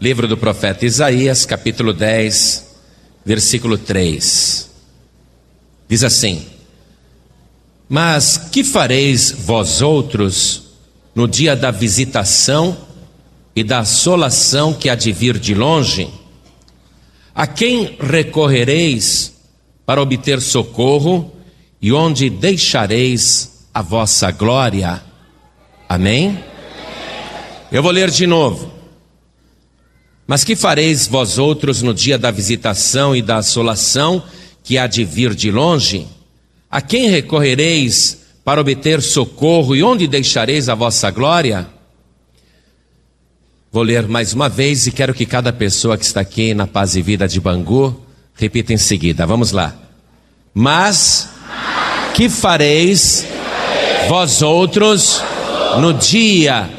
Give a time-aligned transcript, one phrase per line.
[0.00, 2.74] Livro do profeta Isaías, capítulo 10,
[3.22, 4.70] versículo 3.
[5.86, 6.46] Diz assim:
[7.86, 10.62] Mas que fareis vós outros
[11.14, 12.78] no dia da visitação
[13.54, 16.08] e da assolação que há de vir de longe?
[17.34, 19.34] A quem recorrereis
[19.84, 21.30] para obter socorro
[21.78, 25.02] e onde deixareis a vossa glória?
[25.86, 26.42] Amém?
[27.70, 28.79] Eu vou ler de novo.
[30.30, 34.22] Mas que fareis vós outros no dia da visitação e da assolação
[34.62, 36.06] que há de vir de longe?
[36.70, 41.66] A quem recorrereis para obter socorro e onde deixareis a vossa glória?
[43.72, 46.94] Vou ler mais uma vez e quero que cada pessoa que está aqui na Paz
[46.94, 48.00] e Vida de Bangu
[48.32, 49.26] repita em seguida.
[49.26, 49.74] Vamos lá.
[50.54, 51.28] Mas
[52.14, 53.26] que fareis
[54.08, 55.20] vós outros
[55.80, 56.70] no dia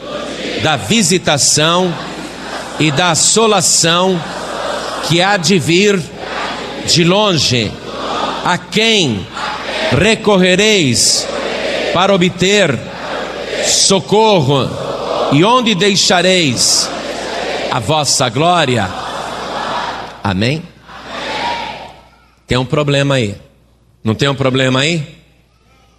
[0.63, 1.93] da visitação
[2.80, 4.21] e da assolação
[5.07, 6.02] que há de vir
[6.85, 7.71] de longe.
[8.43, 9.26] A quem
[9.91, 11.27] recorrereis
[11.93, 12.77] para obter
[13.65, 14.70] socorro?
[15.34, 16.90] E onde deixareis
[17.71, 18.90] a vossa glória?
[20.23, 20.63] Amém?
[22.48, 23.35] Tem um problema aí.
[24.04, 25.07] Não tem um problema aí?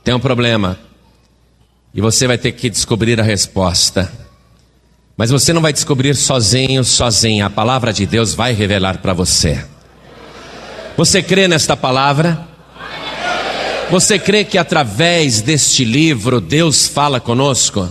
[0.04, 0.78] Tem um problema.
[1.94, 4.21] E você vai ter que descobrir a resposta.
[5.16, 7.46] Mas você não vai descobrir sozinho, sozinha.
[7.46, 9.64] A palavra de Deus vai revelar para você.
[10.96, 12.46] Você crê nesta palavra?
[13.90, 17.90] Você crê que através deste livro Deus fala conosco?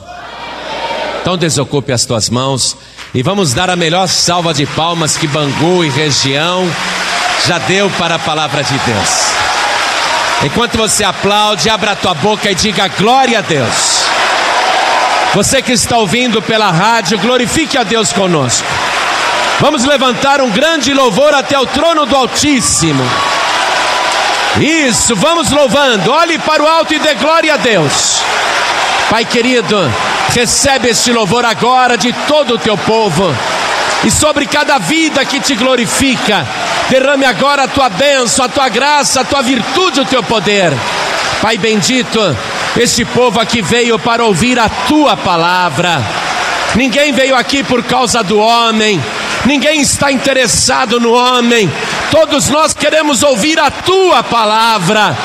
[1.21, 2.75] Então desocupe as tuas mãos
[3.13, 6.65] e vamos dar a melhor salva de palmas que Bangu e região
[7.45, 9.31] já deu para a palavra de Deus.
[10.43, 13.90] Enquanto você aplaude, abra a tua boca e diga glória a Deus.
[15.33, 18.67] Você que está ouvindo pela rádio, glorifique a Deus conosco.
[19.61, 23.03] Vamos levantar um grande louvor até o trono do Altíssimo.
[24.59, 26.11] Isso, vamos louvando.
[26.11, 28.21] Olhe para o alto e dê glória a Deus.
[29.09, 29.77] Pai querido,
[30.33, 33.33] recebe este louvor agora de todo o teu povo
[34.03, 36.45] e sobre cada vida que te glorifica.
[36.89, 40.73] Derrame agora a tua bênção, a tua graça, a tua virtude, o teu poder.
[41.41, 42.19] Pai bendito,
[42.77, 45.99] este povo aqui veio para ouvir a tua palavra.
[46.75, 49.03] Ninguém veio aqui por causa do homem,
[49.45, 51.69] ninguém está interessado no homem,
[52.11, 55.17] todos nós queremos ouvir a tua palavra.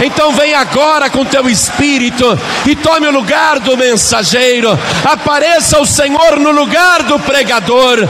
[0.00, 4.78] Então vem agora com teu espírito e tome o lugar do mensageiro.
[5.04, 8.08] Apareça o Senhor no lugar do pregador.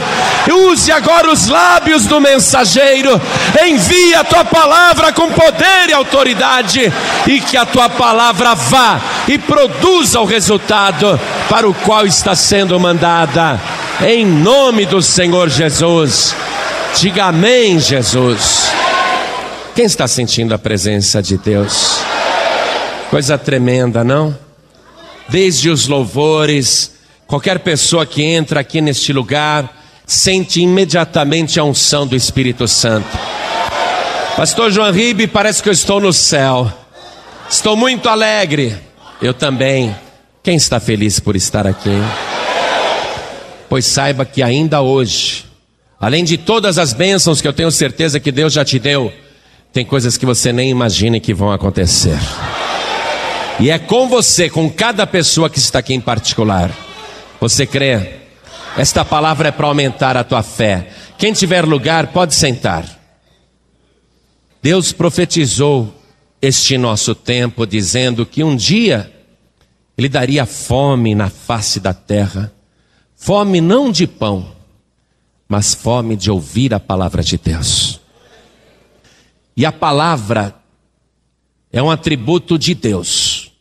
[0.51, 3.21] Use agora os lábios do mensageiro.
[3.65, 6.91] Envia a tua palavra com poder e autoridade
[7.27, 12.79] e que a tua palavra vá e produza o resultado para o qual está sendo
[12.79, 13.59] mandada.
[14.01, 16.35] Em nome do Senhor Jesus.
[16.95, 18.72] Diga amém, Jesus.
[19.75, 21.97] Quem está sentindo a presença de Deus?
[23.09, 24.37] Coisa tremenda, não?
[25.27, 26.95] Desde os louvores,
[27.25, 33.07] qualquer pessoa que entra aqui neste lugar sente imediatamente a unção do Espírito Santo.
[34.37, 36.71] Pastor João Ribe, parece que eu estou no céu.
[37.49, 38.77] Estou muito alegre.
[39.19, 39.95] Eu também.
[40.43, 41.97] Quem está feliz por estar aqui?
[43.67, 45.45] Pois saiba que ainda hoje,
[45.99, 49.11] além de todas as bênçãos que eu tenho certeza que Deus já te deu,
[49.73, 52.19] tem coisas que você nem imagina que vão acontecer.
[53.59, 56.71] E é com você, com cada pessoa que está aqui em particular.
[57.41, 58.19] Você crê?
[58.77, 60.89] Esta palavra é para aumentar a tua fé.
[61.17, 62.85] Quem tiver lugar, pode sentar.
[64.61, 65.91] Deus profetizou
[66.39, 69.11] este nosso tempo, dizendo que um dia
[69.97, 72.53] Ele daria fome na face da terra.
[73.15, 74.51] Fome não de pão,
[75.47, 78.02] mas fome de ouvir a palavra de Deus.
[79.55, 80.55] E a palavra
[81.71, 83.51] é um atributo de Deus,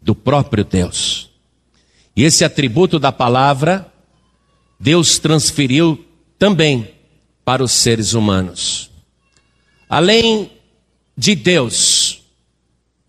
[0.00, 1.30] do próprio Deus.
[2.16, 3.92] E esse atributo da palavra,
[4.80, 6.02] Deus transferiu
[6.38, 6.90] também
[7.44, 8.90] para os seres humanos.
[9.88, 10.50] Além
[11.16, 12.22] de Deus,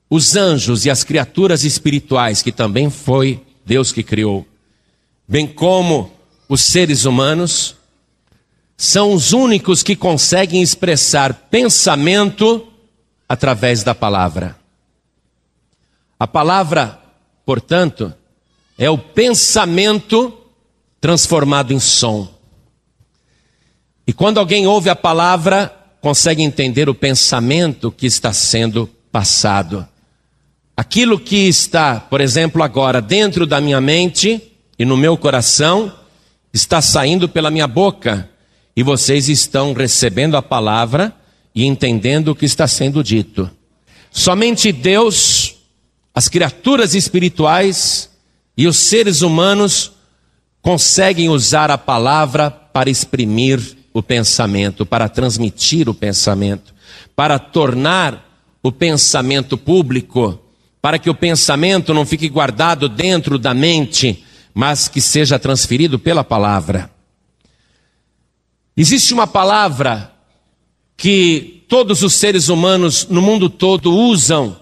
[0.09, 4.45] os anjos e as criaturas espirituais, que também foi Deus que criou,
[5.27, 6.11] bem como
[6.49, 7.76] os seres humanos,
[8.77, 12.67] são os únicos que conseguem expressar pensamento
[13.27, 14.55] através da palavra.
[16.19, 16.99] A palavra,
[17.43, 18.13] portanto,
[18.77, 20.31] é o pensamento
[21.01, 22.31] transformado em som.
[24.05, 29.87] E quando alguém ouve a palavra, consegue entender o pensamento que está sendo passado.
[30.75, 35.91] Aquilo que está, por exemplo, agora dentro da minha mente e no meu coração,
[36.53, 38.29] está saindo pela minha boca
[38.77, 41.11] e vocês estão recebendo a palavra
[41.55, 43.49] e entendendo o que está sendo dito.
[44.11, 45.55] Somente Deus,
[46.13, 48.07] as criaturas espirituais
[48.55, 49.93] e os seres humanos
[50.61, 53.59] conseguem usar a palavra para exprimir
[53.91, 56.71] o pensamento, para transmitir o pensamento,
[57.15, 58.29] para tornar
[58.61, 60.39] o pensamento público,
[60.79, 64.23] para que o pensamento não fique guardado dentro da mente,
[64.53, 66.95] mas que seja transferido pela palavra.
[68.79, 70.13] Existe uma palavra
[70.95, 74.61] que todos os seres humanos no mundo todo usam,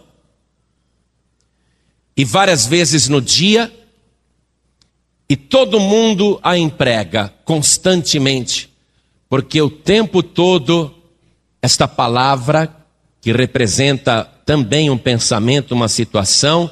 [2.15, 3.69] e várias vezes no dia,
[5.27, 8.73] e todo mundo a emprega constantemente,
[9.27, 10.95] porque o tempo todo
[11.61, 12.73] esta palavra,
[13.19, 16.69] que representa também um pensamento, uma situação,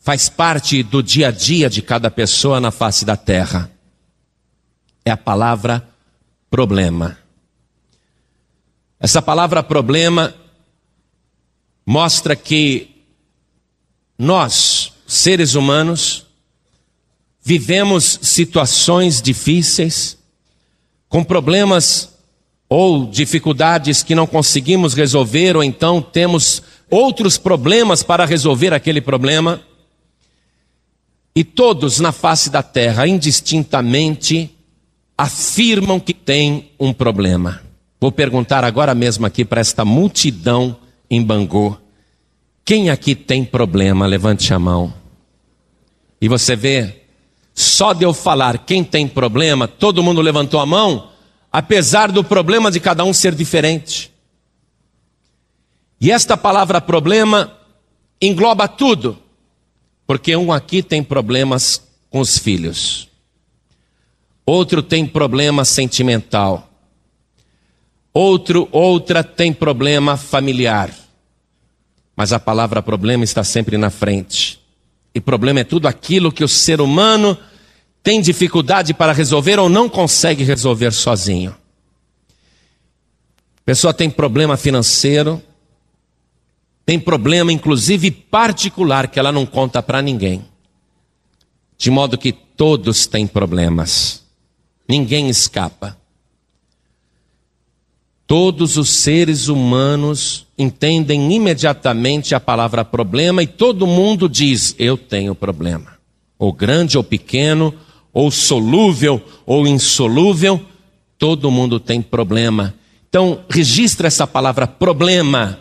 [0.00, 3.70] faz parte do dia a dia de cada pessoa na face da terra.
[5.02, 5.91] É a palavra
[6.52, 7.16] problema.
[9.00, 10.34] Essa palavra problema
[11.86, 12.90] mostra que
[14.18, 16.26] nós, seres humanos,
[17.42, 20.18] vivemos situações difíceis,
[21.08, 22.12] com problemas
[22.68, 29.62] ou dificuldades que não conseguimos resolver, ou então temos outros problemas para resolver aquele problema.
[31.34, 34.54] E todos na face da terra, indistintamente,
[35.16, 37.62] afirmam que tem um problema.
[38.00, 40.76] Vou perguntar agora mesmo aqui para esta multidão
[41.08, 41.78] em Bangu:
[42.64, 44.06] quem aqui tem problema?
[44.06, 44.92] Levante a mão.
[46.20, 47.02] E você vê,
[47.54, 51.10] só de eu falar quem tem problema, todo mundo levantou a mão,
[51.50, 54.12] apesar do problema de cada um ser diferente.
[56.00, 57.56] E esta palavra problema
[58.20, 59.18] engloba tudo,
[60.06, 63.11] porque um aqui tem problemas com os filhos
[64.44, 66.70] outro tem problema sentimental,
[68.12, 70.90] outro, outra tem problema familiar.
[72.14, 74.60] Mas a palavra problema está sempre na frente.
[75.14, 77.36] E problema é tudo aquilo que o ser humano
[78.02, 81.54] tem dificuldade para resolver ou não consegue resolver sozinho.
[83.64, 85.40] Pessoa tem problema financeiro,
[86.84, 90.44] tem problema inclusive particular que ela não conta para ninguém.
[91.78, 94.21] De modo que todos têm problemas.
[94.92, 95.96] Ninguém escapa.
[98.26, 105.34] Todos os seres humanos entendem imediatamente a palavra problema e todo mundo diz: Eu tenho
[105.34, 105.94] problema.
[106.38, 107.74] Ou grande ou pequeno,
[108.12, 110.60] ou solúvel ou insolúvel,
[111.16, 112.74] todo mundo tem problema.
[113.08, 115.58] Então, registra essa palavra problema,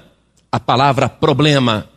[0.52, 1.90] a palavra problema,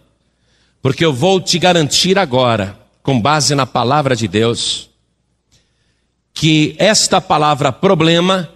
[0.81, 4.89] porque eu vou te garantir agora, com base na palavra de Deus,
[6.35, 8.51] que esta palavra problema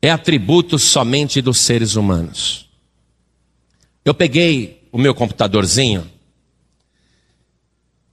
[0.00, 2.70] é atributo somente dos seres humanos.
[4.04, 6.08] Eu peguei o meu computadorzinho,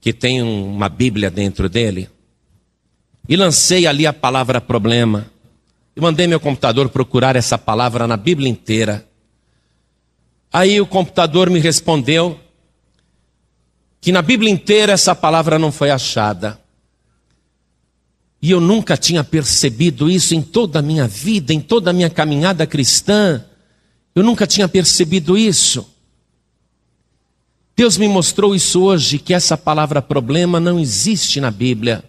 [0.02, 2.10] que tem uma Bíblia dentro dele,
[3.28, 5.32] e lancei ali a palavra problema.
[5.96, 9.08] E mandei meu computador procurar essa palavra na Bíblia inteira.
[10.52, 12.40] Aí o computador me respondeu
[14.02, 16.60] que na Bíblia inteira essa palavra não foi achada.
[18.42, 22.10] E eu nunca tinha percebido isso em toda a minha vida, em toda a minha
[22.10, 23.44] caminhada cristã.
[24.16, 25.86] Eu nunca tinha percebido isso.
[27.76, 32.04] Deus me mostrou isso hoje, que essa palavra problema não existe na Bíblia.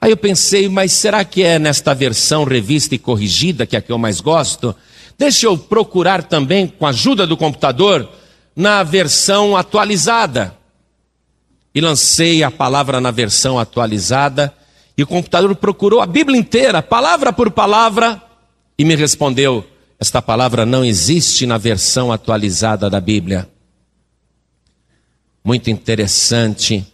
[0.00, 3.82] Aí eu pensei, mas será que é nesta versão revista e corrigida, que é a
[3.82, 4.74] que eu mais gosto?
[5.16, 8.08] Deixa eu procurar também, com a ajuda do computador,
[8.54, 10.56] na versão atualizada.
[11.72, 14.52] E lancei a palavra na versão atualizada
[14.96, 18.22] e o computador procurou a Bíblia inteira, palavra por palavra,
[18.78, 19.66] e me respondeu:
[19.98, 23.48] esta palavra não existe na versão atualizada da Bíblia.
[25.42, 26.86] Muito interessante.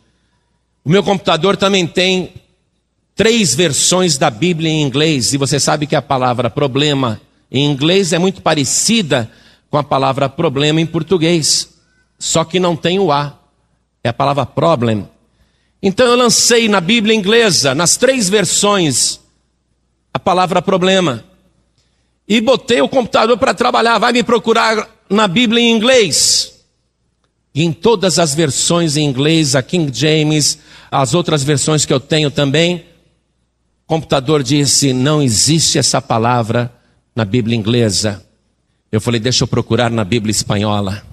[0.84, 2.32] O meu computador também tem
[3.14, 8.12] três versões da Bíblia em inglês, e você sabe que a palavra problema em inglês
[8.12, 9.30] é muito parecida
[9.70, 11.74] com a palavra problema em português,
[12.18, 13.38] só que não tem o A.
[14.02, 15.06] É a palavra problem
[15.82, 19.20] então eu lancei na Bíblia inglesa, nas três versões,
[20.12, 21.24] a palavra problema.
[22.28, 26.60] E botei o computador para trabalhar, vai me procurar na Bíblia em inglês.
[27.54, 30.58] E em todas as versões em inglês, a King James,
[30.90, 32.84] as outras versões que eu tenho também,
[33.84, 36.72] o computador disse: não existe essa palavra
[37.16, 38.24] na Bíblia inglesa.
[38.92, 41.09] Eu falei: deixa eu procurar na Bíblia espanhola.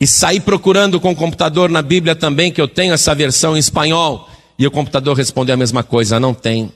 [0.00, 3.60] E saí procurando com o computador na Bíblia também, que eu tenho essa versão em
[3.60, 4.28] espanhol.
[4.58, 6.72] E o computador respondeu a mesma coisa: não tem.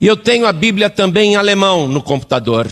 [0.00, 2.68] E eu tenho a Bíblia também em alemão no computador.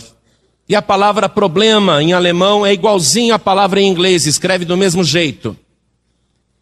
[0.67, 5.03] E a palavra problema em alemão é igualzinho à palavra em inglês, escreve do mesmo
[5.03, 5.57] jeito.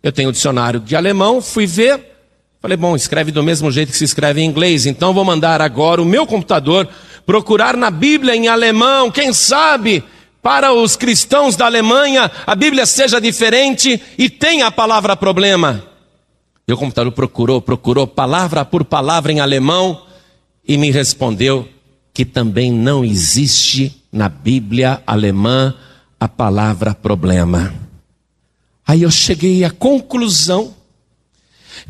[0.01, 2.03] Eu tenho o dicionário de alemão, fui ver,
[2.59, 6.01] falei, bom, escreve do mesmo jeito que se escreve em inglês, então vou mandar agora
[6.01, 6.89] o meu computador
[7.27, 10.03] procurar na Bíblia em alemão, quem sabe
[10.41, 15.83] para os cristãos da Alemanha a Bíblia seja diferente e tenha a palavra problema.
[16.69, 20.03] O computador procurou, procurou palavra por palavra em alemão
[20.65, 21.67] e me respondeu
[22.13, 25.75] que também não existe na Bíblia alemã
[26.19, 27.73] a palavra problema.
[28.87, 30.73] Aí eu cheguei à conclusão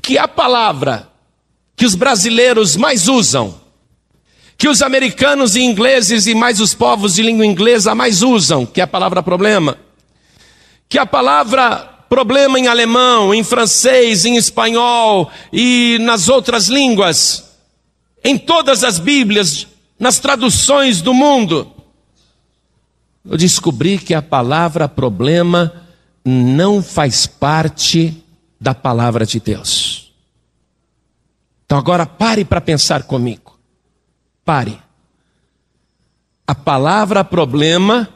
[0.02, 1.08] que a palavra
[1.76, 3.60] que os brasileiros mais usam,
[4.62, 8.80] que os americanos e ingleses e mais os povos de língua inglesa mais usam, que
[8.80, 9.76] é a palavra problema,
[10.88, 11.78] que a palavra
[12.08, 17.56] problema em alemão, em francês, em espanhol e nas outras línguas,
[18.24, 19.66] em todas as Bíblias,
[19.98, 21.68] nas traduções do mundo,
[23.26, 25.74] eu descobri que a palavra problema
[26.24, 28.16] não faz parte
[28.60, 30.14] da palavra de Deus.
[31.66, 33.51] Então agora pare para pensar comigo.
[34.44, 34.80] Pare.
[36.46, 38.10] A palavra problema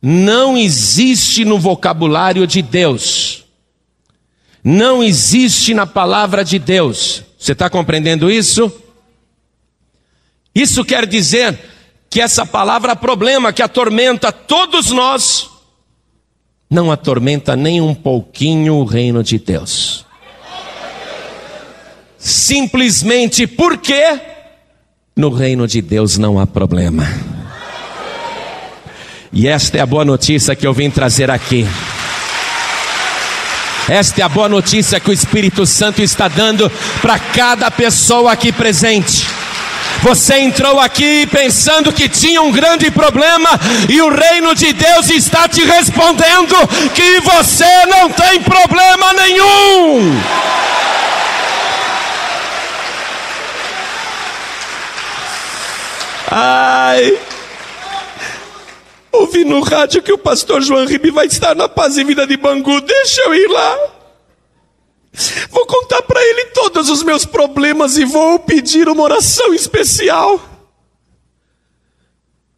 [0.00, 3.44] não existe no vocabulário de Deus.
[4.62, 7.22] Não existe na palavra de Deus.
[7.38, 8.72] Você está compreendendo isso?
[10.54, 11.58] Isso quer dizer
[12.08, 15.48] que essa palavra problema que atormenta todos nós,
[16.68, 20.04] não atormenta nem um pouquinho o reino de Deus.
[22.18, 24.20] Simplesmente porque
[25.20, 27.06] no reino de Deus não há problema.
[29.30, 31.68] E esta é a boa notícia que eu vim trazer aqui.
[33.86, 36.72] Esta é a boa notícia que o Espírito Santo está dando
[37.02, 39.26] para cada pessoa aqui presente.
[40.02, 43.50] Você entrou aqui pensando que tinha um grande problema
[43.90, 46.54] e o reino de Deus está te respondendo
[46.94, 50.18] que você não tem problema nenhum.
[56.30, 57.18] Ai.
[59.10, 62.36] Ouvi no rádio que o pastor João Ribe vai estar na Paz e Vida de
[62.36, 62.80] Bangu.
[62.80, 63.78] Deixa eu ir lá.
[65.50, 70.40] Vou contar para ele todos os meus problemas e vou pedir uma oração especial.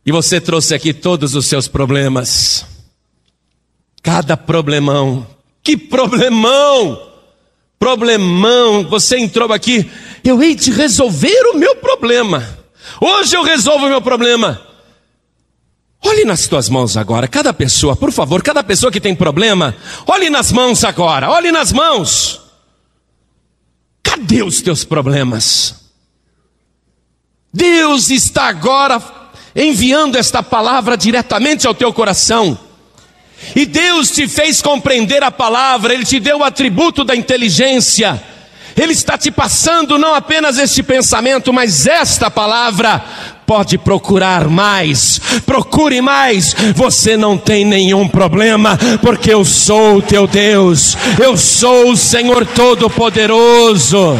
[0.05, 2.67] E você trouxe aqui todos os seus problemas.
[4.03, 5.27] Cada problemão.
[5.63, 7.11] Que problemão!
[7.79, 8.85] Problemão.
[8.89, 9.91] Você entrou aqui.
[10.23, 12.62] Eu hei de resolver o meu problema.
[13.01, 14.61] Hoje eu resolvo o meu problema.
[16.05, 20.29] Olhe nas tuas mãos agora, cada pessoa, por favor, cada pessoa que tem problema, olhe
[20.29, 22.41] nas mãos agora, olhe nas mãos.
[24.03, 25.77] Cadê os teus problemas?
[27.55, 29.01] Deus está agora
[29.55, 32.59] enviando esta palavra diretamente ao teu coração.
[33.55, 38.23] E Deus te fez compreender a palavra, Ele te deu o atributo da inteligência.
[38.77, 43.03] Ele está te passando não apenas este pensamento, mas esta palavra.
[43.45, 46.55] Pode procurar mais, procure mais.
[46.75, 52.47] Você não tem nenhum problema, porque eu sou o teu Deus, eu sou o Senhor
[52.47, 54.17] Todo-Poderoso.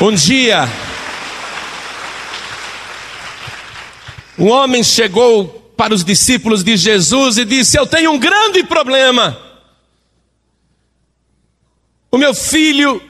[0.00, 0.68] Um dia,
[4.38, 9.38] um homem chegou para os discípulos de Jesus e disse: Eu tenho um grande problema.
[12.10, 13.02] O meu filho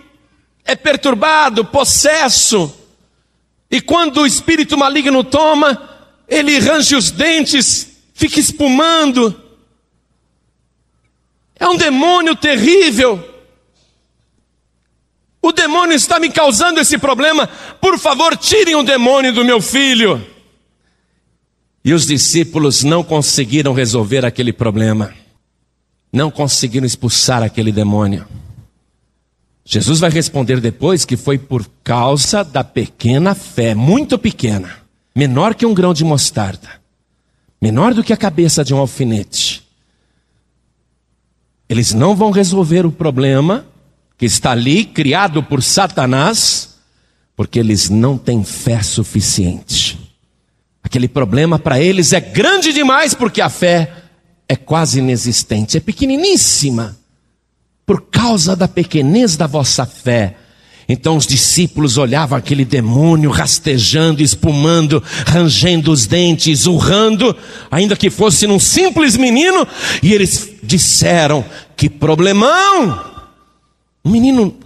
[0.64, 2.72] é perturbado, possesso,
[3.70, 5.90] e quando o espírito maligno toma,
[6.28, 9.42] ele range os dentes, fica espumando.
[11.56, 13.32] É um demônio terrível.
[15.42, 17.46] O demônio está me causando esse problema.
[17.80, 20.33] Por favor, tirem o demônio do meu filho.
[21.84, 25.12] E os discípulos não conseguiram resolver aquele problema,
[26.10, 28.26] não conseguiram expulsar aquele demônio.
[29.66, 34.78] Jesus vai responder depois que foi por causa da pequena fé, muito pequena,
[35.14, 36.68] menor que um grão de mostarda,
[37.60, 39.62] menor do que a cabeça de um alfinete.
[41.68, 43.66] Eles não vão resolver o problema
[44.16, 46.76] que está ali, criado por Satanás,
[47.36, 49.83] porque eles não têm fé suficiente.
[50.94, 53.90] Aquele problema para eles é grande demais porque a fé
[54.48, 56.96] é quase inexistente, é pequeniníssima.
[57.84, 60.36] Por causa da pequenez da vossa fé.
[60.88, 67.36] Então os discípulos olhavam aquele demônio rastejando, espumando, rangendo os dentes, urrando,
[67.72, 69.66] ainda que fosse num simples menino,
[70.00, 71.44] e eles disseram:
[71.76, 73.04] Que problemão!
[74.04, 74.56] Um menino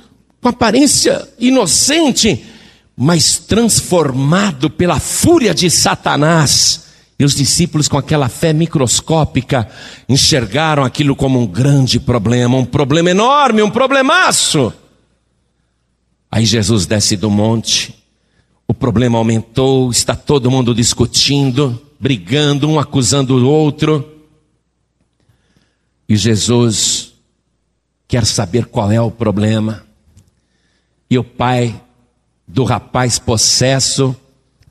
[0.43, 2.45] com aparência inocente,
[3.01, 6.89] mas transformado pela fúria de Satanás.
[7.17, 9.69] E os discípulos, com aquela fé microscópica,
[10.09, 14.73] enxergaram aquilo como um grande problema, um problema enorme, um problemaço.
[16.29, 17.95] Aí Jesus desce do monte,
[18.67, 24.25] o problema aumentou, está todo mundo discutindo, brigando, um acusando o outro.
[26.09, 27.13] E Jesus
[28.09, 29.85] quer saber qual é o problema.
[31.09, 31.81] E o pai
[32.49, 34.17] do rapaz possesso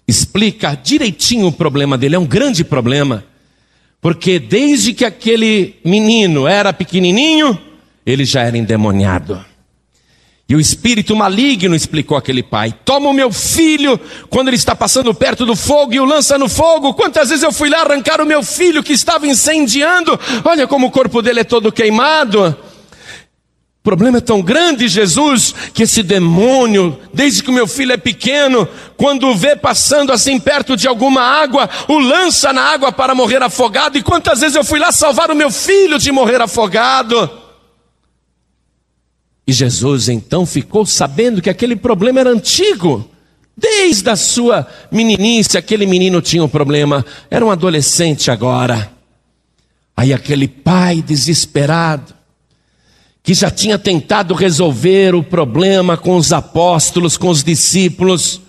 [0.08, 3.24] explica direitinho o problema dele, é um grande problema.
[4.02, 7.60] Porque desde que aquele menino era pequenininho,
[8.06, 9.46] ele já era endemoniado.
[10.50, 15.14] E o espírito maligno explicou aquele pai: Toma o meu filho quando ele está passando
[15.14, 16.94] perto do fogo e o lança no fogo.
[16.94, 20.18] Quantas vezes eu fui lá arrancar o meu filho que estava incendiando?
[20.46, 22.56] Olha como o corpo dele é todo queimado.
[23.88, 27.98] O problema é tão grande, Jesus, que esse demônio, desde que o meu filho é
[27.98, 28.68] pequeno,
[28.98, 33.42] quando o vê passando assim perto de alguma água, o lança na água para morrer
[33.42, 33.98] afogado.
[33.98, 37.32] E quantas vezes eu fui lá salvar o meu filho de morrer afogado?
[39.48, 43.10] E Jesus então ficou sabendo que aquele problema era antigo.
[43.56, 48.92] Desde a sua meninice, aquele menino tinha um problema, era um adolescente agora.
[49.96, 52.18] Aí aquele pai desesperado,
[53.28, 58.40] que já tinha tentado resolver o problema com os apóstolos, com os discípulos,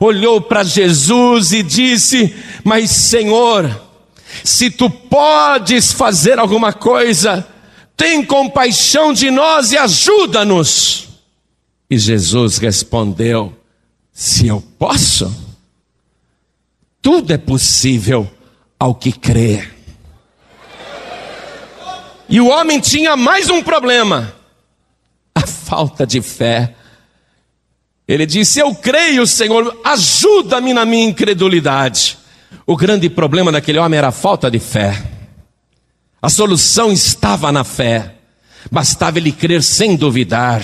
[0.00, 3.80] olhou para Jesus e disse: Mas Senhor,
[4.42, 7.46] se tu podes fazer alguma coisa,
[7.96, 11.06] tem compaixão de nós e ajuda-nos.
[11.88, 13.56] E Jesus respondeu:
[14.12, 15.32] Se eu posso,
[17.00, 18.28] tudo é possível
[18.80, 19.73] ao que crê.
[22.28, 24.34] E o homem tinha mais um problema:
[25.34, 26.74] a falta de fé.
[28.06, 32.18] Ele disse: Eu creio, Senhor, ajuda-me na minha incredulidade.
[32.66, 35.02] O grande problema daquele homem era a falta de fé.
[36.20, 38.14] A solução estava na fé,
[38.70, 40.62] bastava ele crer sem duvidar.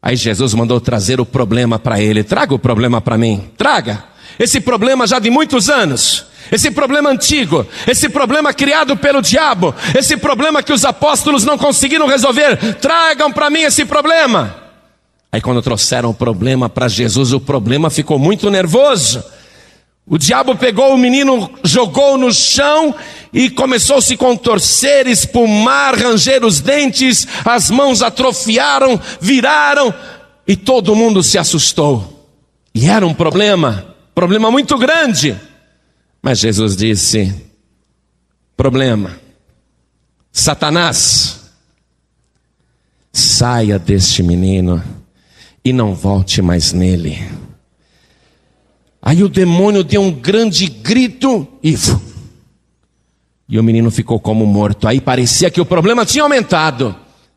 [0.00, 4.04] Aí Jesus mandou trazer o problema para ele: traga o problema para mim, traga.
[4.38, 10.16] Esse problema já de muitos anos, esse problema antigo, esse problema criado pelo diabo, esse
[10.16, 14.62] problema que os apóstolos não conseguiram resolver, tragam para mim esse problema.
[15.30, 19.24] Aí, quando trouxeram o problema para Jesus, o problema ficou muito nervoso.
[20.06, 22.94] O diabo pegou o menino, jogou no chão
[23.32, 29.94] e começou a se contorcer, espumar, ranger os dentes, as mãos atrofiaram, viraram
[30.46, 32.28] e todo mundo se assustou.
[32.74, 35.34] E era um problema, problema muito grande.
[36.22, 37.34] Mas Jesus disse:
[38.56, 39.18] problema,
[40.30, 41.50] Satanás,
[43.12, 44.82] saia deste menino
[45.64, 47.28] e não volte mais nele.
[49.02, 51.74] Aí o demônio deu um grande grito e.
[53.48, 54.86] E o menino ficou como morto.
[54.86, 56.94] Aí parecia que o problema tinha aumentado.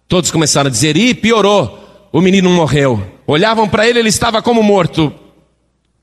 [0.07, 2.07] Todos começaram a dizer: e piorou.
[2.13, 3.03] O menino morreu.
[3.25, 5.11] Olhavam para ele, ele estava como morto,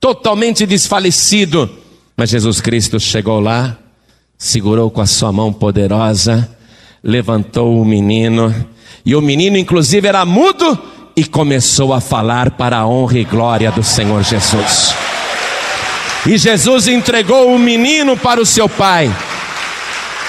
[0.00, 1.81] totalmente desfalecido.
[2.16, 3.76] Mas Jesus Cristo chegou lá,
[4.36, 6.48] segurou com a sua mão poderosa,
[7.02, 8.54] levantou o menino,
[9.04, 10.78] e o menino, inclusive, era mudo
[11.16, 14.94] e começou a falar para a honra e glória do Senhor Jesus.
[16.26, 19.12] E Jesus entregou o menino para o seu pai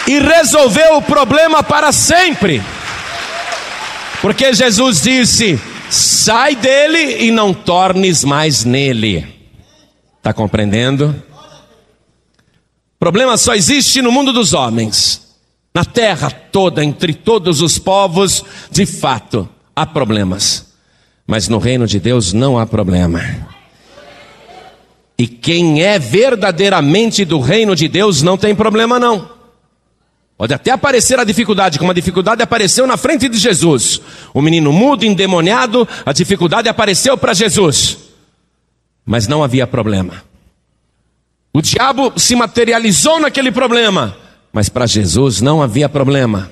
[0.08, 2.62] e resolveu o problema para sempre.
[4.22, 9.28] Porque Jesus disse: sai dele e não tornes mais nele.
[10.18, 11.16] Está compreendendo?
[13.04, 15.36] Problema só existe no mundo dos homens.
[15.76, 20.68] Na terra toda, entre todos os povos, de fato, há problemas.
[21.28, 23.22] Mas no reino de Deus não há problema.
[25.18, 29.32] E quem é verdadeiramente do reino de Deus não tem problema não.
[30.38, 34.00] Pode até aparecer a dificuldade, como a dificuldade apareceu na frente de Jesus.
[34.34, 37.98] O menino mudo, endemoniado, a dificuldade apareceu para Jesus.
[39.06, 40.24] Mas não havia problema.
[41.54, 44.18] O diabo se materializou naquele problema,
[44.52, 46.50] mas para Jesus não havia problema.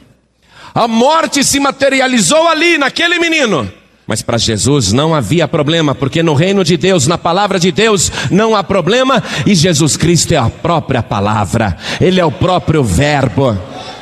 [0.75, 3.69] A morte se materializou ali, naquele menino,
[4.05, 8.11] mas para Jesus não havia problema, porque no reino de Deus, na palavra de Deus,
[8.29, 13.57] não há problema, e Jesus Cristo é a própria palavra, Ele é o próprio Verbo.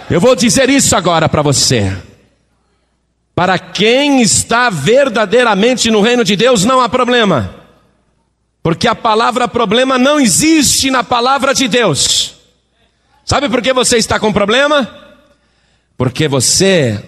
[0.09, 1.95] Eu vou dizer isso agora para você.
[3.33, 7.58] Para quem está verdadeiramente no reino de Deus, não há problema,
[8.61, 12.35] porque a palavra problema não existe na palavra de Deus.
[13.25, 14.89] Sabe por que você está com problema?
[15.97, 17.03] Porque você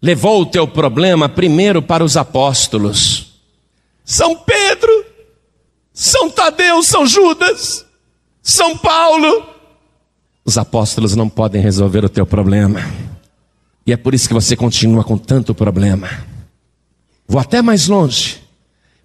[0.00, 3.34] levou o teu problema primeiro para os apóstolos.
[4.04, 5.04] São Pedro,
[5.92, 7.86] São Tadeu, São Judas,
[8.42, 9.46] São Paulo.
[10.44, 12.80] Os apóstolos não podem resolver o teu problema.
[13.86, 16.08] E é por isso que você continua com tanto problema.
[17.26, 18.42] Vou até mais longe.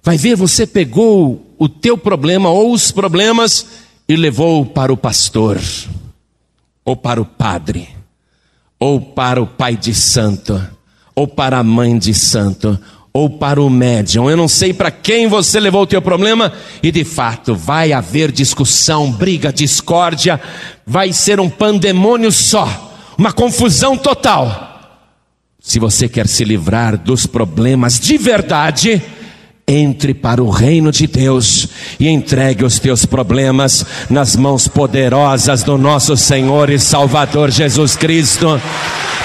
[0.01, 3.67] Vai ver, você pegou o teu problema ou os problemas
[4.07, 5.61] e levou para o pastor,
[6.85, 7.89] ou para o padre,
[8.79, 10.59] ou para o pai de santo,
[11.13, 12.79] ou para a mãe de santo,
[13.11, 14.29] ou para o médium.
[14.29, 18.31] Eu não sei para quem você levou o teu problema e de fato vai haver
[18.31, 20.39] discussão, briga, discórdia,
[20.87, 24.67] vai ser um pandemônio só, uma confusão total.
[25.59, 29.03] Se você quer se livrar dos problemas de verdade,
[29.69, 35.77] entre para o reino de Deus e entregue os teus problemas nas mãos poderosas do
[35.77, 38.59] nosso Senhor e Salvador Jesus Cristo.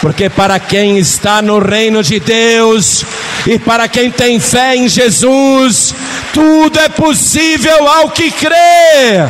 [0.02, 3.04] Porque para quem está no reino de Deus
[3.46, 5.94] e para quem tem fé em Jesus,
[6.34, 9.26] tudo é possível ao que crê.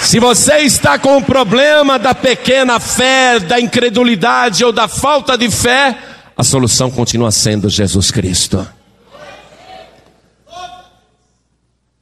[0.00, 5.48] Se você está com o problema da pequena fé, da incredulidade ou da falta de
[5.50, 5.96] fé,
[6.36, 8.66] a solução continua sendo Jesus Cristo.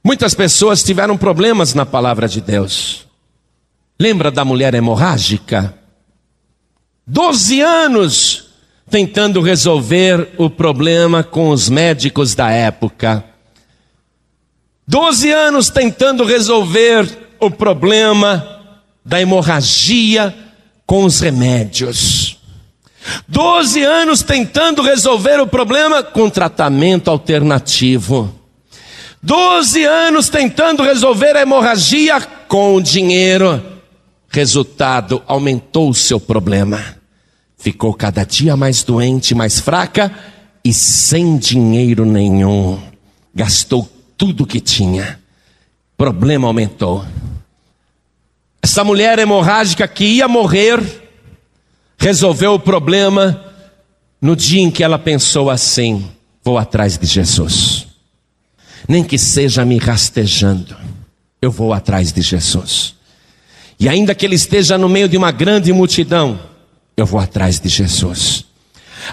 [0.07, 3.05] Muitas pessoas tiveram problemas na palavra de Deus.
[3.99, 5.77] Lembra da mulher hemorrágica?
[7.05, 8.47] Doze anos
[8.89, 13.21] tentando resolver o problema com os médicos da época.
[14.87, 17.05] Doze anos tentando resolver
[17.37, 18.63] o problema
[19.03, 20.33] da hemorragia
[20.85, 22.39] com os remédios.
[23.27, 28.36] Doze anos tentando resolver o problema com tratamento alternativo.
[29.27, 33.61] Doze anos tentando resolver a hemorragia com dinheiro.
[34.29, 36.81] Resultado, aumentou o seu problema.
[37.57, 40.17] Ficou cada dia mais doente, mais fraca
[40.63, 42.79] e sem dinheiro nenhum.
[43.35, 45.19] Gastou tudo que tinha.
[45.97, 47.05] Problema aumentou.
[48.61, 50.81] Essa mulher hemorrágica que ia morrer,
[51.97, 53.43] resolveu o problema
[54.21, 56.09] no dia em que ela pensou assim:
[56.41, 57.86] vou atrás de Jesus
[58.87, 60.75] nem que seja me rastejando,
[61.41, 62.95] eu vou atrás de Jesus.
[63.79, 66.39] E ainda que ele esteja no meio de uma grande multidão,
[66.95, 68.45] eu vou atrás de Jesus.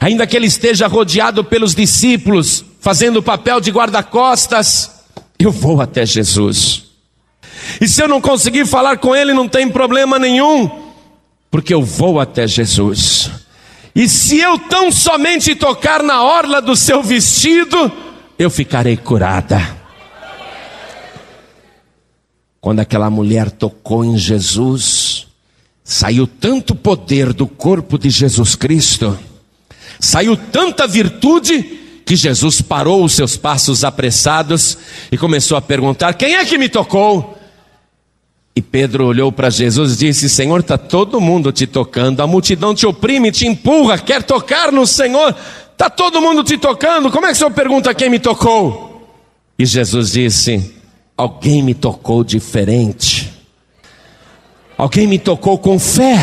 [0.01, 4.91] Ainda que ele esteja rodeado pelos discípulos, fazendo o papel de guarda-costas,
[5.39, 6.85] eu vou até Jesus.
[7.81, 10.71] E se eu não conseguir falar com ele, não tem problema nenhum,
[11.51, 13.31] porque eu vou até Jesus.
[13.95, 17.93] E se eu tão somente tocar na orla do seu vestido,
[18.39, 19.85] eu ficarei curada.
[22.61, 25.27] Quando aquela mulher tocou em Jesus,
[25.83, 29.19] saiu tanto poder do corpo de Jesus Cristo,
[30.01, 34.79] saiu tanta virtude, que Jesus parou os seus passos apressados
[35.11, 37.39] e começou a perguntar: Quem é que me tocou?
[38.57, 42.75] E Pedro olhou para Jesus e disse: Senhor, está todo mundo te tocando, a multidão
[42.75, 45.35] te oprime, te empurra, quer tocar no Senhor.
[45.75, 49.13] Está todo mundo te tocando, como é que o senhor pergunta quem me tocou?
[49.59, 50.73] E Jesus disse:
[51.17, 53.33] Alguém me tocou diferente.
[54.79, 56.17] Alguém me tocou com fé.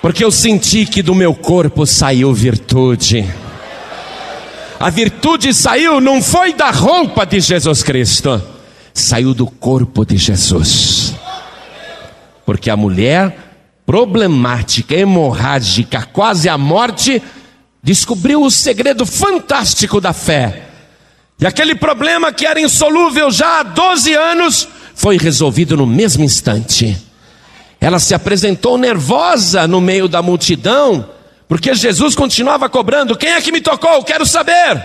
[0.00, 3.28] Porque eu senti que do meu corpo saiu virtude.
[4.78, 8.42] A virtude saiu, não foi da roupa de Jesus Cristo,
[8.94, 11.14] saiu do corpo de Jesus.
[12.46, 13.36] Porque a mulher
[13.84, 17.22] problemática, hemorrágica, quase à morte,
[17.82, 20.66] descobriu o segredo fantástico da fé.
[21.40, 26.96] E aquele problema que era insolúvel já há 12 anos foi resolvido no mesmo instante.
[27.80, 31.08] Ela se apresentou nervosa no meio da multidão,
[31.48, 34.04] porque Jesus continuava cobrando: Quem é que me tocou?
[34.04, 34.84] Quero saber.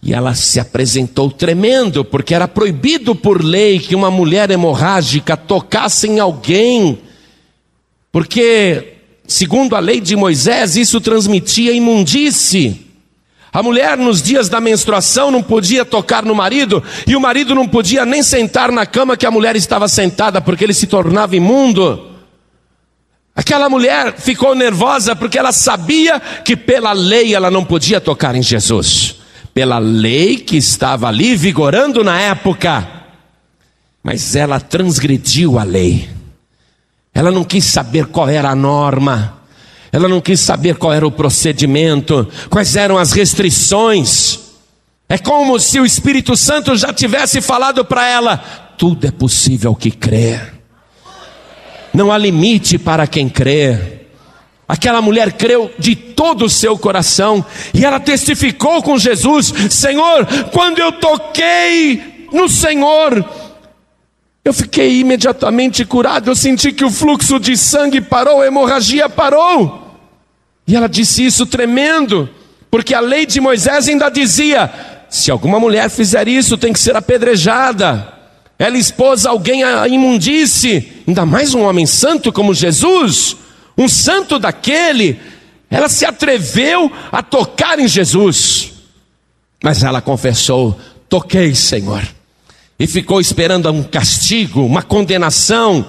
[0.00, 6.08] E ela se apresentou tremendo, porque era proibido por lei que uma mulher hemorrágica tocasse
[6.08, 7.00] em alguém,
[8.10, 8.91] porque
[9.32, 12.86] Segundo a lei de Moisés, isso transmitia imundície.
[13.50, 17.66] A mulher, nos dias da menstruação, não podia tocar no marido, e o marido não
[17.66, 22.10] podia nem sentar na cama que a mulher estava sentada, porque ele se tornava imundo.
[23.34, 28.42] Aquela mulher ficou nervosa porque ela sabia que pela lei ela não podia tocar em
[28.42, 29.16] Jesus,
[29.54, 32.86] pela lei que estava ali vigorando na época,
[34.02, 36.21] mas ela transgrediu a lei.
[37.14, 39.42] Ela não quis saber qual era a norma,
[39.92, 44.40] ela não quis saber qual era o procedimento, quais eram as restrições.
[45.06, 48.38] É como se o Espírito Santo já tivesse falado para ela:
[48.78, 50.54] tudo é possível que crer.
[51.92, 54.00] Não há limite para quem crê.
[54.66, 57.44] Aquela mulher creu de todo o seu coração
[57.74, 63.22] e ela testificou com Jesus: Senhor, quando eu toquei no Senhor,
[64.44, 66.30] eu fiquei imediatamente curado.
[66.30, 69.96] Eu senti que o fluxo de sangue parou, a hemorragia parou.
[70.66, 72.28] E ela disse isso tremendo,
[72.70, 74.72] porque a lei de Moisés ainda dizia:
[75.08, 78.20] se alguma mulher fizer isso, tem que ser apedrejada.
[78.58, 83.36] Ela expôs alguém à imundície, ainda mais um homem santo como Jesus
[83.76, 85.20] um santo daquele,
[85.70, 88.72] ela se atreveu a tocar em Jesus.
[89.62, 90.78] Mas ela confessou:
[91.08, 92.02] toquei, Senhor.
[92.78, 95.84] E ficou esperando um castigo, uma condenação.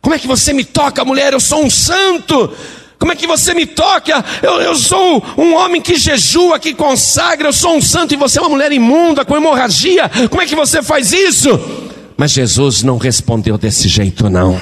[0.00, 1.32] Como é que você me toca, mulher?
[1.32, 2.52] Eu sou um santo.
[2.98, 4.24] Como é que você me toca?
[4.42, 8.38] Eu, eu sou um homem que jejua, que consagra, eu sou um santo e você
[8.38, 10.10] é uma mulher imunda, com hemorragia.
[10.30, 11.48] Como é que você faz isso?
[12.16, 14.60] Mas Jesus não respondeu desse jeito, não.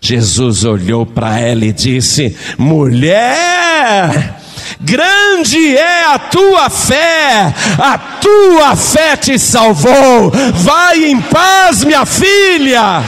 [0.00, 4.40] Jesus olhou para ela e disse: Mulher,
[4.80, 10.30] grande é a tua fé, a tua fé te salvou.
[10.54, 13.02] Vai em paz, minha filha.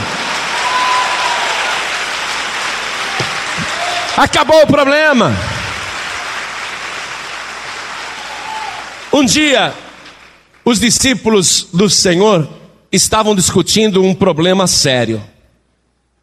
[4.17, 5.35] Acabou o problema.
[9.13, 9.73] Um dia,
[10.63, 12.47] os discípulos do Senhor
[12.91, 15.21] estavam discutindo um problema sério.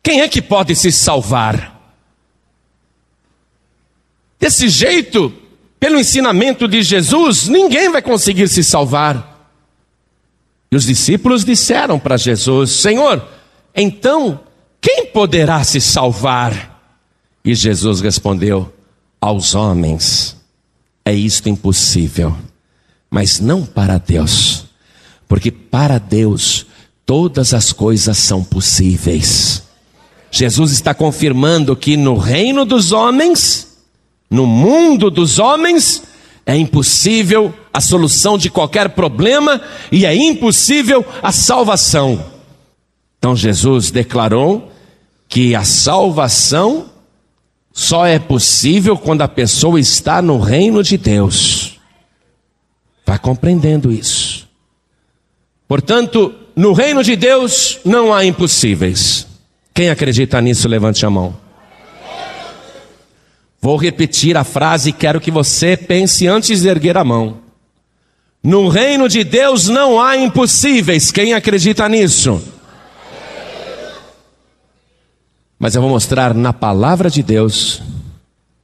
[0.03, 1.78] Quem é que pode se salvar?
[4.39, 5.33] Desse jeito,
[5.81, 9.37] pelo ensinamento de Jesus, ninguém vai conseguir se salvar.
[10.71, 13.27] E os discípulos disseram para Jesus: Senhor,
[13.75, 14.41] então
[14.81, 16.77] quem poderá se salvar?
[17.45, 18.73] E Jesus respondeu:
[19.21, 20.37] Aos homens
[21.05, 22.37] é isto impossível,
[23.11, 24.67] mas não para Deus,
[25.27, 26.67] porque para Deus
[27.07, 29.63] todas as coisas são possíveis.
[30.31, 33.68] Jesus está confirmando que no reino dos homens,
[34.31, 36.03] no mundo dos homens,
[36.45, 39.61] é impossível a solução de qualquer problema
[39.93, 42.25] e é impossível a salvação.
[43.19, 44.73] Então Jesus declarou
[45.29, 46.87] que a salvação
[47.73, 51.79] só é possível quando a pessoa está no reino de Deus.
[53.01, 54.49] Está compreendendo isso?
[55.67, 59.27] Portanto, no reino de Deus não há impossíveis.
[59.73, 61.37] Quem acredita nisso, levante a mão.
[63.69, 67.43] Vou repetir a frase e quero que você pense antes de erguer a mão.
[68.43, 71.13] No reino de Deus não há impossíveis.
[71.13, 72.43] Quem acredita nisso?
[75.59, 77.83] Mas eu vou mostrar na palavra de Deus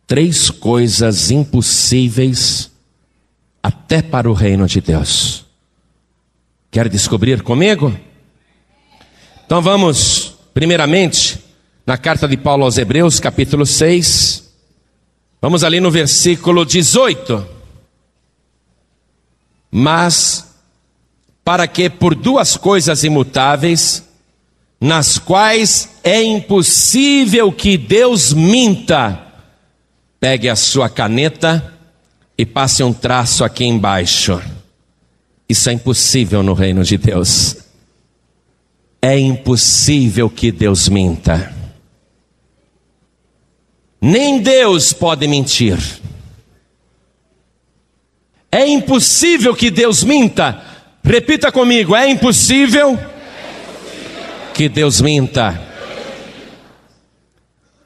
[0.07, 2.71] três coisas impossíveis
[3.63, 5.45] até para o reino de Deus.
[6.71, 7.95] Quer descobrir comigo?
[9.45, 11.41] Então vamos Primeiramente,
[11.85, 14.34] na carta de Paulo aos Hebreus, capítulo 6,
[15.41, 17.47] vamos ali no versículo 18.
[19.71, 20.55] Mas,
[21.45, 24.05] para que por duas coisas imutáveis,
[24.81, 29.21] nas quais é impossível que Deus minta,
[30.21, 31.73] pegue a sua caneta
[32.37, 34.41] e passe um traço aqui embaixo.
[35.49, 37.57] Isso é impossível no reino de Deus.
[39.01, 41.64] É impossível que Deus minta.
[44.07, 45.79] Nem Deus pode mentir.
[48.53, 50.63] É impossível que Deus minta.
[51.03, 52.99] Repita comigo: é impossível,
[54.53, 55.59] que Deus minta.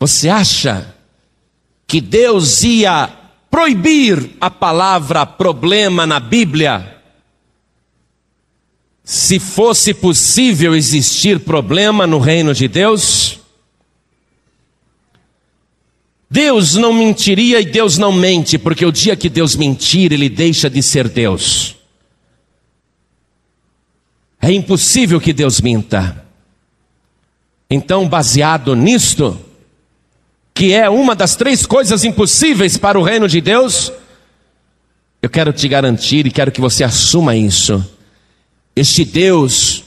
[0.01, 0.93] Você acha
[1.87, 3.09] que Deus ia
[3.49, 6.99] proibir a palavra problema na Bíblia?
[9.05, 13.38] se fosse possível existir problema no reino de Deus?
[16.31, 20.69] Deus não mentiria e Deus não mente, porque o dia que Deus mentir, ele deixa
[20.69, 21.77] de ser Deus.
[24.41, 26.25] É impossível que Deus minta.
[27.71, 29.39] Então, baseado nisto,
[30.55, 33.93] que é uma das três coisas impossíveis para o reino de Deus,
[35.23, 37.85] eu quero te garantir e quero que você assuma isso
[38.79, 39.85] este Deus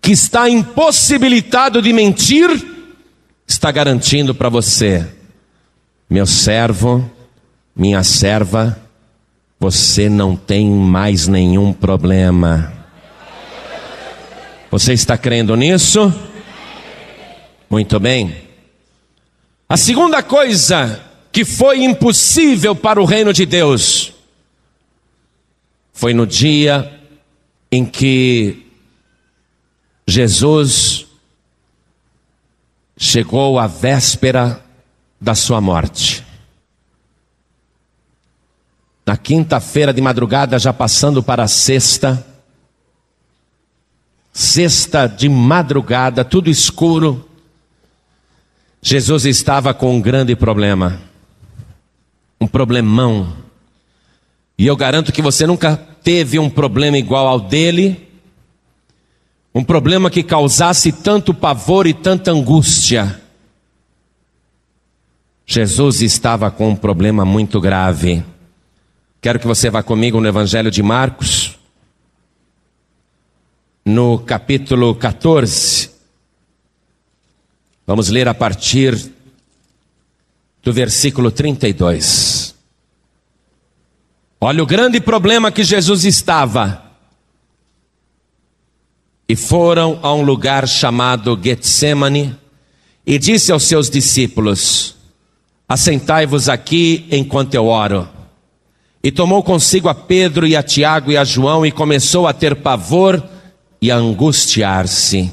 [0.00, 2.48] que está impossibilitado de mentir,
[3.46, 5.06] está garantindo para você,
[6.08, 7.08] meu servo,
[7.76, 8.80] minha serva,
[9.60, 12.72] você não tem mais nenhum problema.
[14.70, 16.12] Você está crendo nisso?
[17.68, 18.34] Muito bem.
[19.68, 24.14] A segunda coisa que foi impossível para o reino de Deus
[25.92, 26.98] foi no dia
[27.70, 28.66] em que
[30.06, 31.06] Jesus
[32.96, 34.64] chegou a véspera
[35.20, 36.24] da sua morte.
[39.04, 42.24] Na quinta-feira de madrugada, já passando para a sexta,
[44.32, 47.26] sexta de madrugada, tudo escuro,
[48.82, 51.00] Jesus estava com um grande problema,
[52.40, 53.36] um problemão.
[54.56, 58.08] E eu garanto que você nunca teve um problema igual ao dele,
[59.54, 63.20] um problema que causasse tanto pavor e tanta angústia.
[65.50, 68.22] Jesus estava com um problema muito grave.
[69.18, 71.58] Quero que você vá comigo no Evangelho de Marcos,
[73.82, 75.90] no capítulo 14.
[77.86, 79.10] Vamos ler a partir
[80.62, 82.54] do versículo 32.
[84.38, 86.92] Olha o grande problema que Jesus estava.
[89.26, 92.36] E foram a um lugar chamado Getsemane
[93.06, 94.97] e disse aos seus discípulos:
[95.68, 98.08] Assentai-vos aqui enquanto eu oro.
[99.02, 102.56] E tomou consigo a Pedro e a Tiago e a João e começou a ter
[102.56, 103.22] pavor
[103.80, 105.30] e a angustiar-se.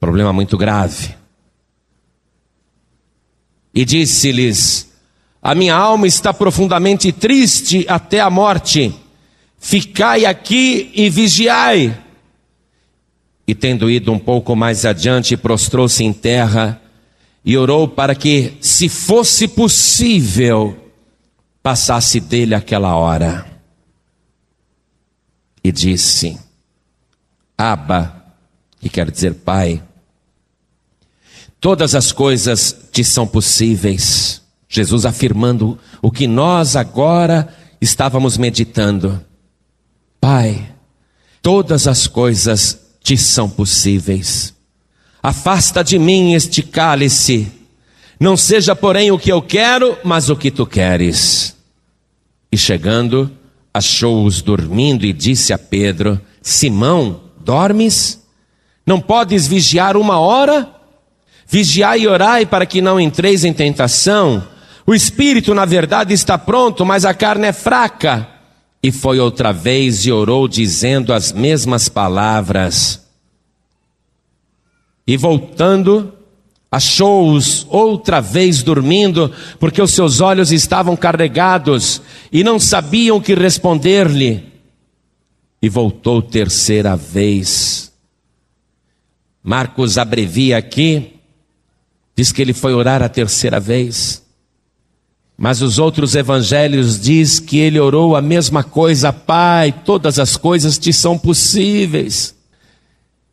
[0.00, 1.14] Problema muito grave.
[3.74, 4.90] E disse-lhes:
[5.42, 8.94] A minha alma está profundamente triste até a morte.
[9.58, 11.96] Ficai aqui e vigiai.
[13.46, 16.80] E tendo ido um pouco mais adiante, prostrou-se em terra
[17.44, 20.92] e orou para que, se fosse possível,
[21.62, 23.46] passasse dele aquela hora.
[25.62, 26.38] E disse:
[27.56, 28.24] Aba,
[28.80, 29.82] que quer dizer Pai,
[31.60, 34.42] todas as coisas te são possíveis.
[34.68, 39.24] Jesus afirmando o que nós agora estávamos meditando.
[40.20, 40.74] Pai,
[41.42, 44.53] todas as coisas te são possíveis.
[45.24, 47.50] Afasta de mim este cálice.
[48.20, 51.56] Não seja, porém, o que eu quero, mas o que tu queres.
[52.52, 53.30] E chegando,
[53.72, 58.22] achou-os dormindo e disse a Pedro: Simão, dormes?
[58.86, 60.68] Não podes vigiar uma hora?
[61.46, 64.46] Vigiai e orai para que não entreis em tentação.
[64.86, 68.28] O espírito, na verdade, está pronto, mas a carne é fraca.
[68.82, 73.03] E foi outra vez e orou, dizendo as mesmas palavras.
[75.06, 76.12] E voltando,
[76.70, 83.34] achou-os outra vez dormindo, porque os seus olhos estavam carregados e não sabiam o que
[83.34, 84.44] responder-lhe.
[85.62, 87.92] E voltou terceira vez.
[89.42, 91.12] Marcos abrevia aqui,
[92.16, 94.24] diz que ele foi orar a terceira vez.
[95.36, 100.78] Mas os outros evangelhos diz que ele orou a mesma coisa, Pai, todas as coisas
[100.78, 102.34] te são possíveis.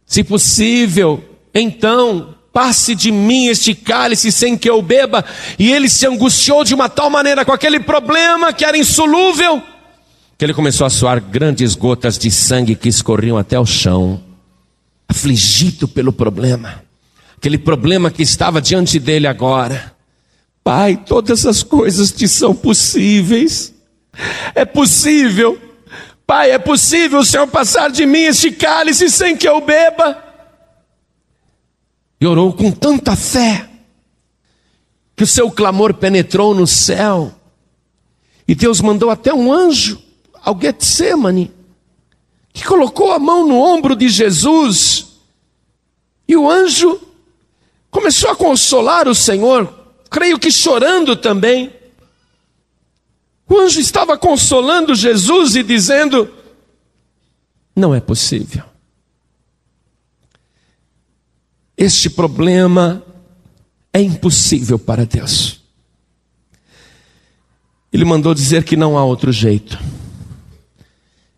[0.06, 5.24] Se possível, então, passe de mim este cálice sem que eu beba.
[5.58, 9.62] E ele se angustiou de uma tal maneira com aquele problema que era insolúvel,
[10.38, 14.24] que ele começou a suar grandes gotas de sangue que escorriam até o chão,
[15.08, 16.84] afligido pelo problema,
[17.38, 19.94] aquele problema que estava diante dele agora.
[20.64, 23.74] Pai, todas as coisas te são possíveis.
[24.54, 25.60] É possível.
[26.26, 30.31] Pai, é possível o Senhor passar de mim este cálice sem que eu beba
[32.22, 33.68] e orou com tanta fé
[35.16, 37.34] que o seu clamor penetrou no céu.
[38.48, 40.00] E Deus mandou até um anjo
[40.44, 41.52] ao Getsemane,
[42.54, 45.08] que colocou a mão no ombro de Jesus.
[46.28, 47.02] E o anjo
[47.90, 49.74] começou a consolar o Senhor,
[50.08, 51.74] creio que chorando também.
[53.50, 56.32] O anjo estava consolando Jesus e dizendo:
[57.76, 58.71] Não é possível.
[61.82, 63.02] Este problema
[63.92, 65.62] é impossível para Deus.
[67.92, 69.80] Ele mandou dizer que não há outro jeito.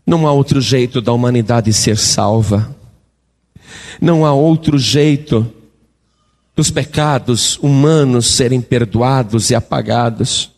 [0.05, 2.75] Não há outro jeito da humanidade ser salva.
[4.01, 5.49] Não há outro jeito
[6.53, 10.51] dos pecados humanos serem perdoados e apagados.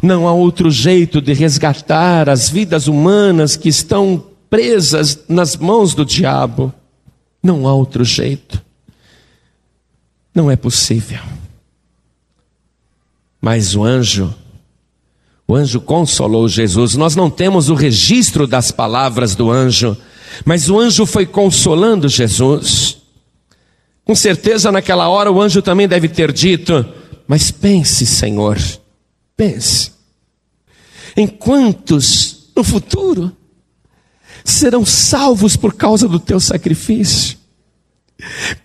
[0.00, 6.04] Não há outro jeito de resgatar as vidas humanas que estão presas nas mãos do
[6.04, 6.72] diabo.
[7.42, 8.63] Não há outro jeito.
[10.34, 11.20] Não é possível.
[13.40, 14.34] Mas o anjo,
[15.46, 16.96] o anjo consolou Jesus.
[16.96, 19.96] Nós não temos o registro das palavras do anjo,
[20.44, 22.96] mas o anjo foi consolando Jesus.
[24.04, 26.84] Com certeza, naquela hora, o anjo também deve ter dito:
[27.28, 28.58] Mas pense, Senhor,
[29.36, 29.92] pense.
[31.16, 33.30] Em quantos no futuro
[34.44, 37.43] serão salvos por causa do teu sacrifício?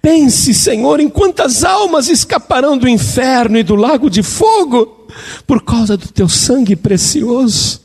[0.02, 5.08] Pense, Senhor, em quantas almas escaparão do inferno e do lago de fogo
[5.46, 7.82] por causa do teu sangue precioso.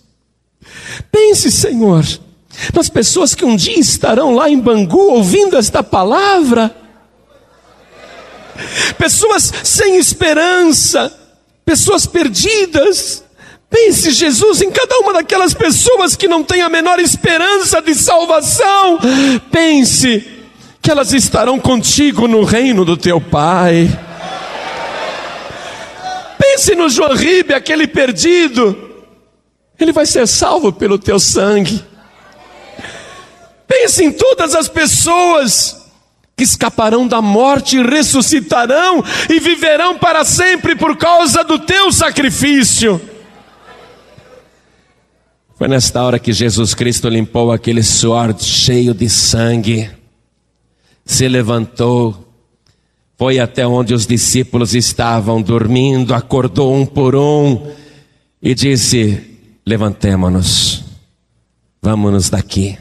[1.10, 2.04] Pense, Senhor,
[2.72, 6.74] nas pessoas que um dia estarão lá em Bangu ouvindo esta palavra.
[8.96, 11.12] Pessoas sem esperança,
[11.64, 13.24] pessoas perdidas.
[13.68, 19.00] Pense, Jesus, em cada uma daquelas pessoas que não têm a menor esperança de salvação.
[19.50, 20.33] Pense
[20.84, 23.88] que elas estarão contigo no reino do teu Pai.
[26.38, 28.76] Pense no João Ribe, aquele perdido.
[29.80, 31.82] Ele vai ser salvo pelo teu sangue.
[33.66, 35.90] Pense em todas as pessoas
[36.36, 43.00] que escaparão da morte, ressuscitarão e viverão para sempre por causa do teu sacrifício.
[45.56, 50.03] Foi nesta hora que Jesus Cristo limpou aquele suor cheio de sangue,
[51.04, 52.24] se levantou,
[53.16, 57.72] foi até onde os discípulos estavam dormindo, acordou um por um
[58.42, 60.84] e disse: Levantemo-nos,
[61.80, 62.76] vamos-nos daqui.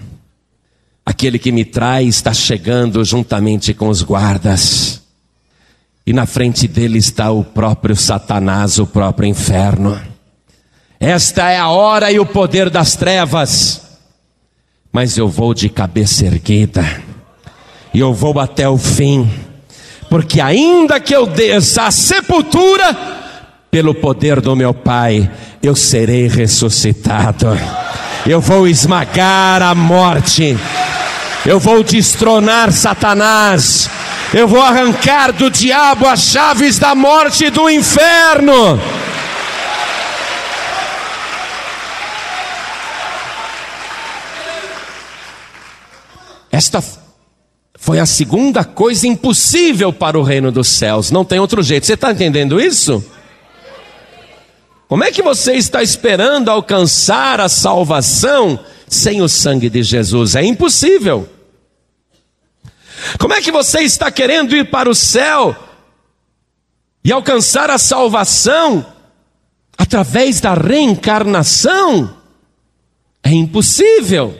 [1.06, 5.02] Aquele que me trai está chegando juntamente com os guardas.
[6.06, 10.00] E na frente dele está o próprio Satanás, o próprio inferno.
[11.00, 13.82] Esta é a hora e o poder das trevas.
[14.92, 16.84] Mas eu vou de cabeça erguida.
[17.94, 19.30] E eu vou até o fim.
[20.10, 22.96] Porque ainda que eu desça a sepultura,
[23.70, 25.30] pelo poder do meu Pai,
[25.62, 27.48] eu serei ressuscitado.
[28.26, 30.58] Eu vou esmagar a morte
[31.46, 33.90] eu vou destronar Satanás,
[34.34, 38.80] eu vou arrancar do diabo as chaves da morte e do inferno.
[46.50, 46.82] Esta
[47.84, 51.86] foi a segunda coisa impossível para o reino dos céus, não tem outro jeito.
[51.86, 53.04] Você está entendendo isso?
[54.88, 58.58] Como é que você está esperando alcançar a salvação
[58.88, 60.34] sem o sangue de Jesus?
[60.34, 61.28] É impossível.
[63.20, 65.54] Como é que você está querendo ir para o céu
[67.04, 68.86] e alcançar a salvação
[69.78, 72.16] através da reencarnação?
[73.22, 74.40] É impossível.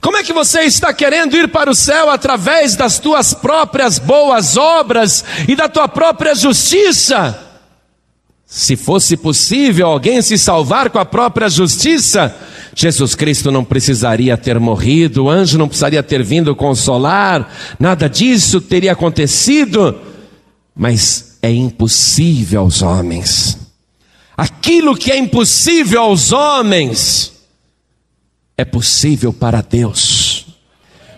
[0.00, 4.56] Como é que você está querendo ir para o céu através das tuas próprias boas
[4.56, 7.40] obras e da tua própria justiça?
[8.46, 12.34] Se fosse possível alguém se salvar com a própria justiça,
[12.74, 18.60] Jesus Cristo não precisaria ter morrido, o anjo não precisaria ter vindo consolar, nada disso
[18.60, 20.00] teria acontecido,
[20.74, 23.58] mas é impossível aos homens.
[24.36, 27.33] Aquilo que é impossível aos homens
[28.56, 30.46] é possível para Deus,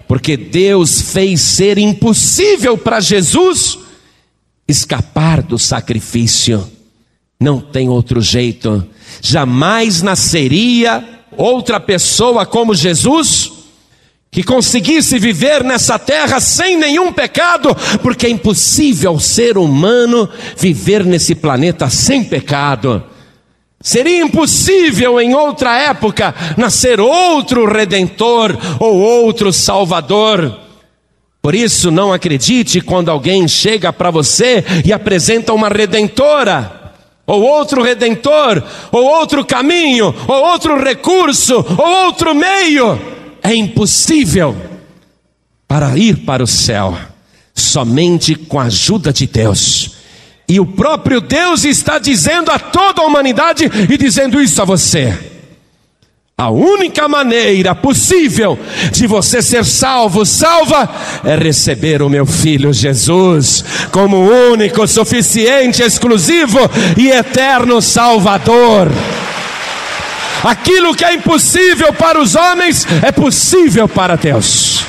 [0.09, 3.78] porque Deus fez ser impossível para Jesus
[4.66, 6.66] escapar do sacrifício.
[7.39, 8.87] Não tem outro jeito.
[9.20, 11.05] Jamais nasceria
[11.37, 13.53] outra pessoa como Jesus,
[14.30, 21.05] que conseguisse viver nessa terra sem nenhum pecado, porque é impossível ao ser humano viver
[21.05, 23.05] nesse planeta sem pecado.
[23.87, 30.59] Seria impossível em outra época nascer outro redentor ou outro salvador.
[31.41, 37.80] Por isso, não acredite quando alguém chega para você e apresenta uma redentora ou outro
[37.80, 38.61] redentor,
[38.91, 43.01] ou outro caminho, ou outro recurso, ou outro meio.
[43.41, 44.57] É impossível
[45.68, 46.99] para ir para o céu
[47.55, 49.95] somente com a ajuda de Deus.
[50.49, 55.12] E o próprio Deus está dizendo a toda a humanidade e dizendo isso a você.
[56.38, 58.59] A única maneira possível
[58.92, 60.86] de você ser salvo, salva,
[61.24, 64.18] é receber o meu filho Jesus como
[64.53, 66.59] único, suficiente, exclusivo
[66.97, 68.88] e eterno Salvador.
[70.44, 74.84] Aquilo que é impossível para os homens é possível para Deus.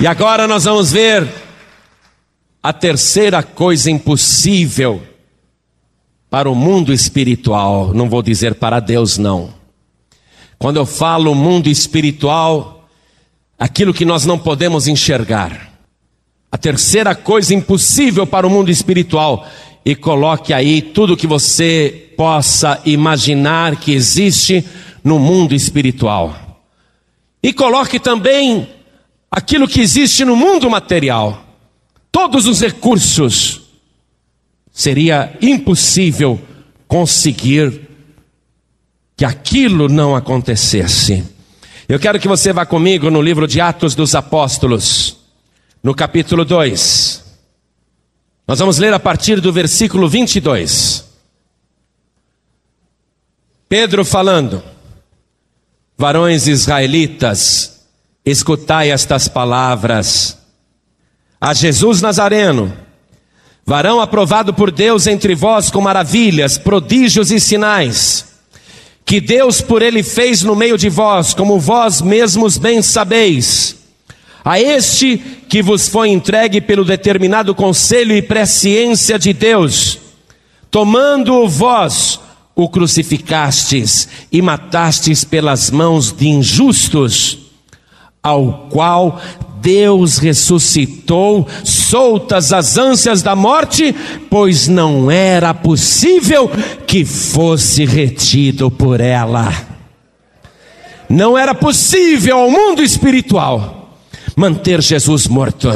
[0.00, 1.43] E agora nós vamos ver
[2.64, 5.02] a terceira coisa impossível
[6.30, 9.52] para o mundo espiritual, não vou dizer para Deus, não.
[10.58, 12.88] Quando eu falo mundo espiritual,
[13.58, 15.74] aquilo que nós não podemos enxergar.
[16.50, 19.46] A terceira coisa impossível para o mundo espiritual,
[19.84, 24.64] e coloque aí tudo que você possa imaginar que existe
[25.04, 26.34] no mundo espiritual.
[27.42, 28.66] E coloque também
[29.30, 31.43] aquilo que existe no mundo material.
[32.24, 33.60] Todos os recursos
[34.72, 36.40] seria impossível
[36.88, 37.82] conseguir
[39.14, 41.22] que aquilo não acontecesse.
[41.86, 45.18] Eu quero que você vá comigo no livro de Atos dos Apóstolos,
[45.82, 47.22] no capítulo 2.
[48.48, 51.04] Nós vamos ler a partir do versículo 22.
[53.68, 54.62] Pedro falando:
[55.98, 57.84] Varões israelitas,
[58.24, 60.42] escutai estas palavras.
[61.44, 62.72] A Jesus Nazareno,
[63.66, 68.24] varão aprovado por Deus entre vós com maravilhas, prodígios e sinais,
[69.04, 73.76] que Deus por ele fez no meio de vós, como vós mesmos bem sabeis.
[74.42, 79.98] A este que vos foi entregue pelo determinado conselho e presciência de Deus,
[80.70, 82.20] tomando-o vós,
[82.56, 87.36] o crucificastes e matastes pelas mãos de injustos,
[88.22, 89.20] ao qual
[89.64, 93.94] Deus ressuscitou, soltas as ânsias da morte,
[94.28, 96.50] pois não era possível
[96.86, 99.50] que fosse retido por ela.
[101.08, 103.98] Não era possível ao mundo espiritual
[104.36, 105.72] manter Jesus morto.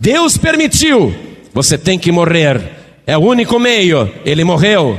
[0.00, 1.14] Deus permitiu,
[1.54, 2.60] você tem que morrer.
[3.06, 4.98] É o único meio, ele morreu.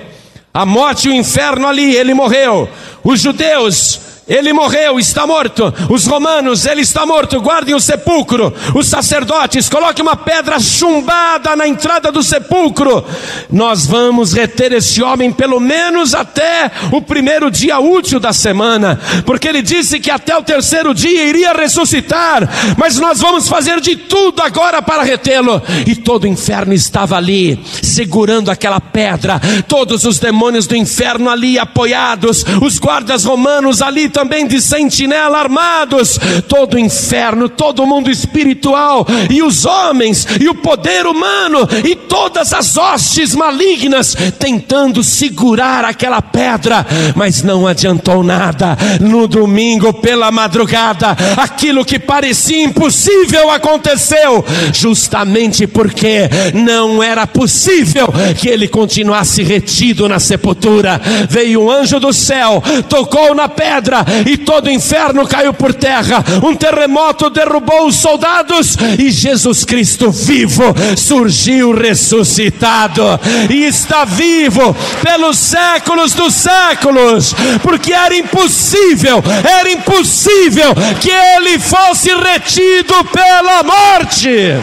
[0.54, 2.70] A morte e o inferno ali, ele morreu.
[3.04, 4.00] Os judeus
[4.32, 5.74] ele morreu, está morto.
[5.90, 7.42] Os romanos, ele está morto.
[7.42, 8.54] Guardem o sepulcro.
[8.74, 13.04] Os sacerdotes, coloquem uma pedra chumbada na entrada do sepulcro.
[13.52, 19.50] Nós vamos reter esse homem pelo menos até o primeiro dia útil da semana, porque
[19.50, 22.48] ele disse que até o terceiro dia iria ressuscitar.
[22.78, 25.62] Mas nós vamos fazer de tudo agora para retê-lo.
[25.86, 29.42] E todo o inferno estava ali, segurando aquela pedra.
[29.68, 32.46] Todos os demônios do inferno ali apoiados.
[32.62, 39.05] Os guardas romanos ali também de sentinela armados, todo o inferno, todo o mundo espiritual,
[39.30, 46.22] e os homens, e o poder humano, e todas as hostes malignas, tentando segurar aquela
[46.22, 48.78] pedra, mas não adiantou nada.
[48.99, 54.43] No domingo, pela madrugada, aquilo que parecia impossível aconteceu,
[54.74, 58.07] justamente porque não era possível
[58.39, 60.99] que ele continuasse retido na sepultura.
[61.30, 66.24] Veio um anjo do céu, tocou na pedra, e todo o inferno caiu por terra.
[66.43, 70.64] Um terremoto derrubou os soldados e Jesus Cristo vivo
[70.97, 73.04] surgiu ressuscitado
[73.49, 79.24] e está vivo pelos séculos dos séculos, porque era impossível,
[79.60, 84.56] era impossível que ele fosse retido pela morte.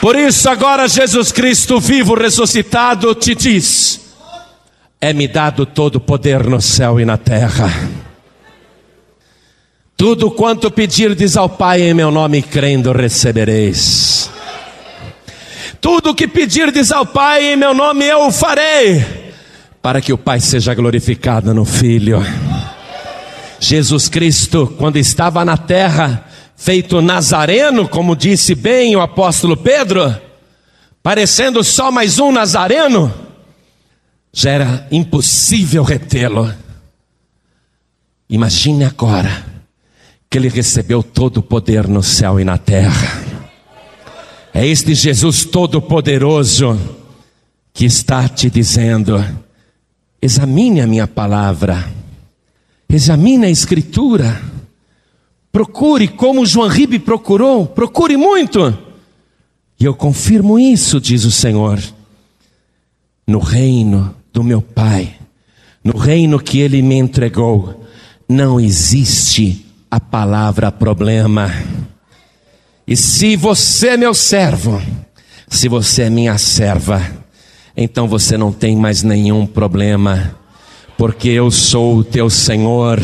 [0.00, 4.00] Por isso, agora Jesus Cristo vivo, ressuscitado, te diz:
[5.00, 7.70] é-me dado todo o poder no céu e na terra.
[9.96, 14.30] Tudo quanto pedirdes ao Pai em meu nome, crendo, recebereis.
[15.80, 19.34] Tudo que pedirdes ao Pai em meu nome, eu o farei,
[19.80, 22.22] para que o Pai seja glorificado no Filho.
[23.58, 26.26] Jesus Cristo, quando estava na terra,
[26.56, 30.14] feito nazareno, como disse bem o apóstolo Pedro,
[31.02, 33.29] parecendo só mais um nazareno,
[34.32, 36.52] já era impossível retê-lo.
[38.28, 39.44] Imagine agora
[40.28, 43.24] que ele recebeu todo o poder no céu e na terra.
[44.54, 46.78] É este Jesus Todo-Poderoso
[47.72, 49.24] que está te dizendo:
[50.22, 51.90] examine a minha palavra,
[52.88, 54.40] examine a Escritura,
[55.50, 58.76] procure como João Ribe procurou, procure muito.
[59.78, 61.80] E eu confirmo isso, diz o Senhor.
[63.26, 65.14] No reino do meu Pai,
[65.82, 67.84] no reino que Ele me entregou,
[68.28, 71.50] não existe a palavra problema.
[72.86, 74.80] E se você é meu servo,
[75.48, 77.02] se você é minha serva,
[77.76, 80.36] então você não tem mais nenhum problema,
[80.96, 83.00] porque eu sou o teu Senhor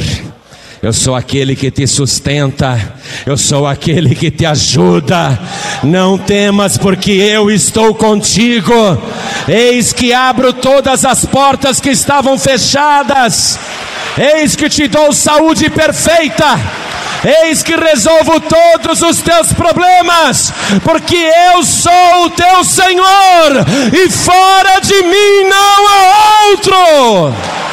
[0.82, 5.38] eu sou aquele que te sustenta, eu sou aquele que te ajuda.
[5.82, 8.72] Não temas, porque eu estou contigo.
[9.48, 13.58] Eis que abro todas as portas que estavam fechadas.
[14.18, 16.60] Eis que te dou saúde perfeita.
[17.42, 20.52] Eis que resolvo todos os teus problemas,
[20.84, 27.65] porque eu sou o teu Senhor, e fora de mim não há outro.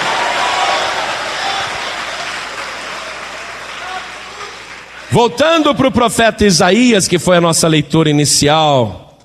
[5.14, 9.16] Voltando para o profeta Isaías, que foi a nossa leitura inicial,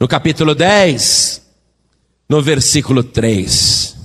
[0.00, 1.40] no capítulo 10,
[2.28, 3.96] no versículo 3.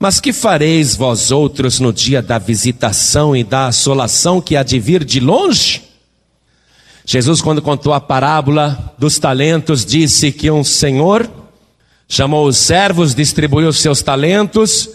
[0.00, 4.80] Mas que fareis vós outros no dia da visitação e da assolação que há de
[4.80, 5.82] vir de longe?
[7.04, 11.30] Jesus, quando contou a parábola dos talentos, disse que um senhor
[12.08, 14.88] chamou os servos, distribuiu os seus talentos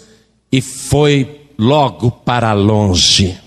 [0.50, 3.38] e foi logo para longe.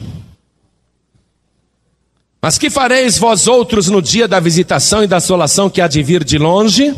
[2.43, 6.03] Mas que fareis vós outros no dia da visitação e da assolação que há de
[6.03, 6.93] vir de longe?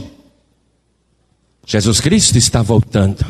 [1.64, 3.24] Jesus Cristo está voltando.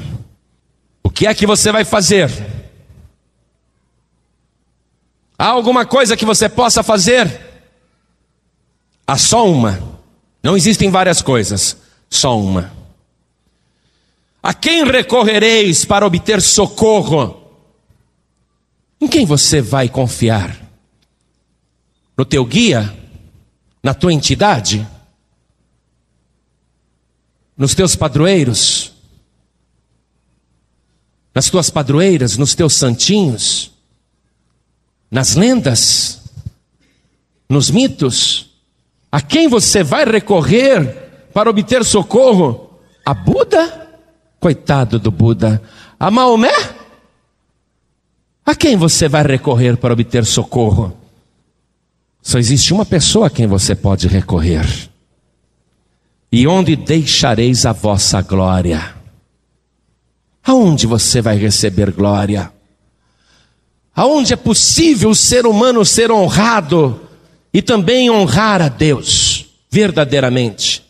[1.04, 2.32] O que é que você vai fazer?
[5.38, 7.38] Há alguma coisa que você possa fazer?
[9.06, 9.78] Há só uma.
[10.42, 11.76] Não existem várias coisas,
[12.10, 12.72] só uma.
[14.42, 17.52] A quem recorrereis para obter socorro?
[19.02, 20.65] Em quem você vai confiar?
[22.18, 22.94] No teu guia?
[23.84, 24.88] Na tua entidade?
[27.58, 28.94] Nos teus padroeiros?
[31.34, 32.38] Nas tuas padroeiras?
[32.38, 33.72] Nos teus santinhos?
[35.12, 36.22] Nas lendas?
[37.50, 38.50] Nos mitos?
[39.12, 42.80] A quem você vai recorrer para obter socorro?
[43.06, 43.90] A Buda?
[44.40, 45.62] Coitado do Buda.
[46.00, 46.54] A Maomé?
[48.46, 51.05] A quem você vai recorrer para obter socorro?
[52.26, 54.66] Só existe uma pessoa a quem você pode recorrer.
[56.32, 58.96] E onde deixareis a vossa glória?
[60.44, 62.52] Aonde você vai receber glória?
[63.96, 67.00] Aonde é possível o ser humano ser honrado
[67.54, 70.84] e também honrar a Deus verdadeiramente?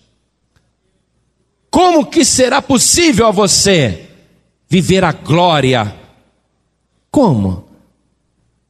[1.69, 4.07] Como que será possível a você
[4.69, 5.93] viver a glória?
[7.11, 7.67] Como?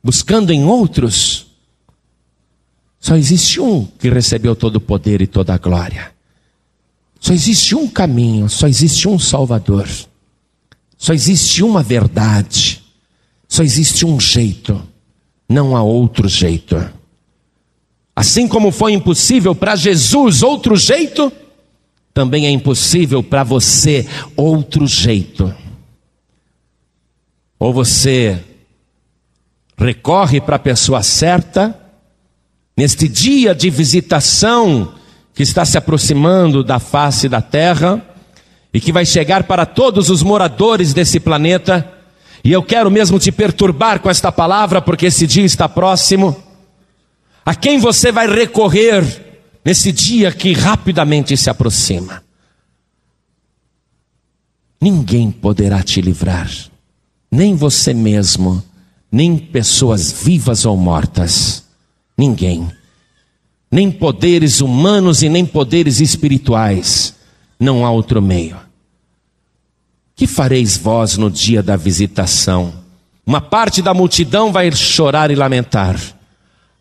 [0.04, 1.45] Buscando em outros?
[3.06, 6.12] Só existe um que recebeu todo o poder e toda a glória.
[7.20, 9.88] Só existe um caminho, só existe um Salvador.
[10.98, 12.84] Só existe uma verdade.
[13.48, 14.82] Só existe um jeito.
[15.48, 16.84] Não há outro jeito.
[18.16, 21.32] Assim como foi impossível para Jesus outro jeito,
[22.12, 25.54] também é impossível para você outro jeito.
[27.60, 28.44] Ou você
[29.78, 31.85] recorre para a pessoa certa,
[32.76, 34.94] neste dia de visitação
[35.34, 38.02] que está se aproximando da face da terra
[38.74, 41.94] e que vai chegar para todos os moradores desse planeta.
[42.44, 46.36] E eu quero mesmo te perturbar com esta palavra, porque esse dia está próximo.
[47.46, 49.04] A quem você vai recorrer
[49.64, 52.24] nesse dia que rapidamente se aproxima.
[54.80, 56.52] Ninguém poderá te livrar,
[57.32, 58.64] nem você mesmo,
[59.12, 61.65] nem pessoas vivas ou mortas.
[62.18, 62.70] Ninguém.
[63.72, 67.16] Nem poderes humanos e nem poderes espirituais.
[67.60, 68.58] Não há outro meio.
[70.16, 72.74] Que fareis vós no dia da visitação?
[73.26, 76.00] Uma parte da multidão vai chorar e lamentar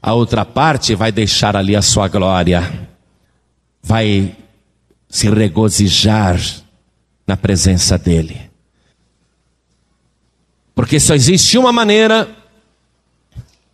[0.06, 2.90] a outra parte vai deixar ali a sua glória,
[3.82, 4.36] vai
[5.08, 6.38] se regozijar
[7.26, 8.38] na presença dEle.
[10.74, 12.28] Porque só existe uma maneira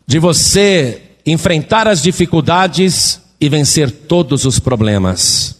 [0.06, 5.56] de você enfrentar as dificuldades e vencer todos os problemas.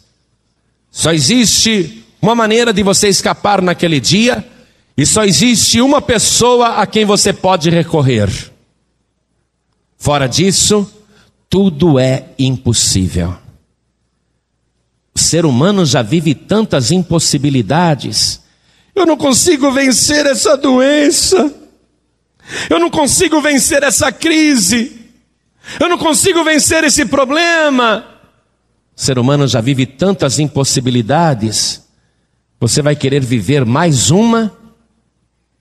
[0.91, 4.47] Só existe uma maneira de você escapar naquele dia,
[4.97, 8.31] e só existe uma pessoa a quem você pode recorrer.
[9.97, 10.91] Fora disso,
[11.49, 13.37] tudo é impossível.
[15.14, 18.41] O ser humano já vive tantas impossibilidades.
[18.95, 21.55] Eu não consigo vencer essa doença.
[22.68, 25.00] Eu não consigo vencer essa crise.
[25.79, 28.05] Eu não consigo vencer esse problema.
[28.97, 31.85] O ser humano já vive tantas impossibilidades.
[32.61, 34.53] Você vai querer viver mais uma?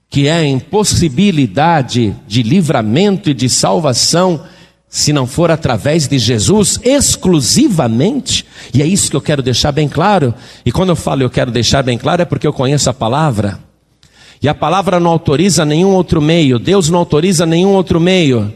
[0.09, 4.43] Que é a impossibilidade de livramento e de salvação,
[4.89, 9.87] se não for através de Jesus exclusivamente, e é isso que eu quero deixar bem
[9.87, 10.33] claro,
[10.65, 13.59] e quando eu falo eu quero deixar bem claro é porque eu conheço a palavra,
[14.41, 18.51] e a palavra não autoriza nenhum outro meio, Deus não autoriza nenhum outro meio,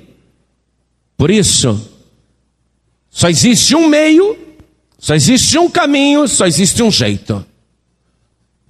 [1.18, 1.90] por isso,
[3.10, 4.38] só existe um meio,
[4.98, 7.46] só existe um caminho, só existe um jeito,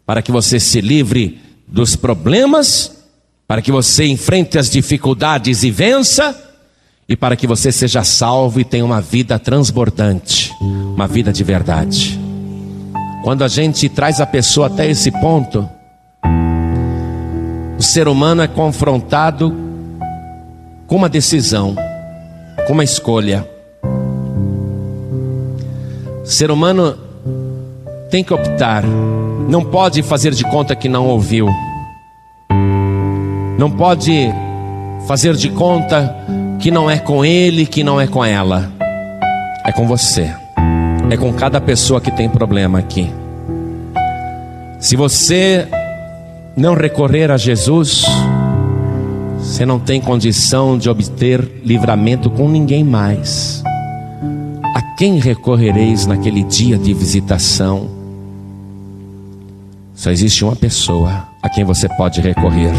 [0.06, 3.04] para que você se livre dos problemas,
[3.48, 6.40] para que você enfrente as dificuldades e vença,
[7.08, 12.20] e para que você seja salvo e tenha uma vida transbordante, uma vida de verdade.
[13.24, 15.70] Quando a gente traz a pessoa até esse ponto,
[17.78, 19.56] o ser humano é confrontado
[20.88, 21.76] com uma decisão,
[22.68, 23.48] com uma escolha.
[26.22, 26.98] O ser humano
[28.10, 28.84] tem que optar
[29.48, 31.48] não pode fazer de conta que não ouviu.
[33.58, 34.34] Não pode
[35.06, 36.16] fazer de conta
[36.60, 38.72] que não é com ele, que não é com ela.
[39.66, 40.34] É com você.
[41.10, 43.12] É com cada pessoa que tem problema aqui.
[44.80, 45.68] Se você
[46.56, 48.04] não recorrer a Jesus,
[49.54, 53.62] você não tem condição de obter livramento com ninguém mais.
[54.76, 57.88] A quem recorrereis naquele dia de visitação?
[59.94, 62.74] Só existe uma pessoa a quem você pode recorrer.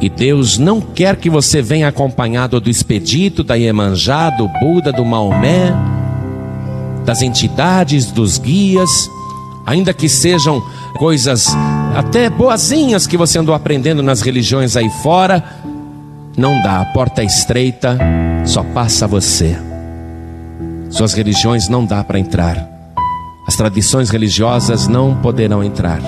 [0.00, 5.04] E Deus não quer que você venha acompanhado do expedito, da Iemanjá, do Buda, do
[5.04, 5.74] Maomé,
[7.04, 9.10] das entidades, dos guias,
[9.68, 10.62] ainda que sejam
[10.96, 11.54] coisas
[11.94, 15.44] até boazinhas que você andou aprendendo nas religiões aí fora,
[16.38, 17.98] não dá, a porta é estreita,
[18.46, 19.58] só passa você.
[20.88, 22.66] Suas religiões não dá para entrar.
[23.46, 26.00] As tradições religiosas não poderão entrar.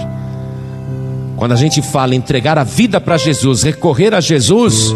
[1.37, 4.95] Quando a gente fala entregar a vida para Jesus, recorrer a Jesus,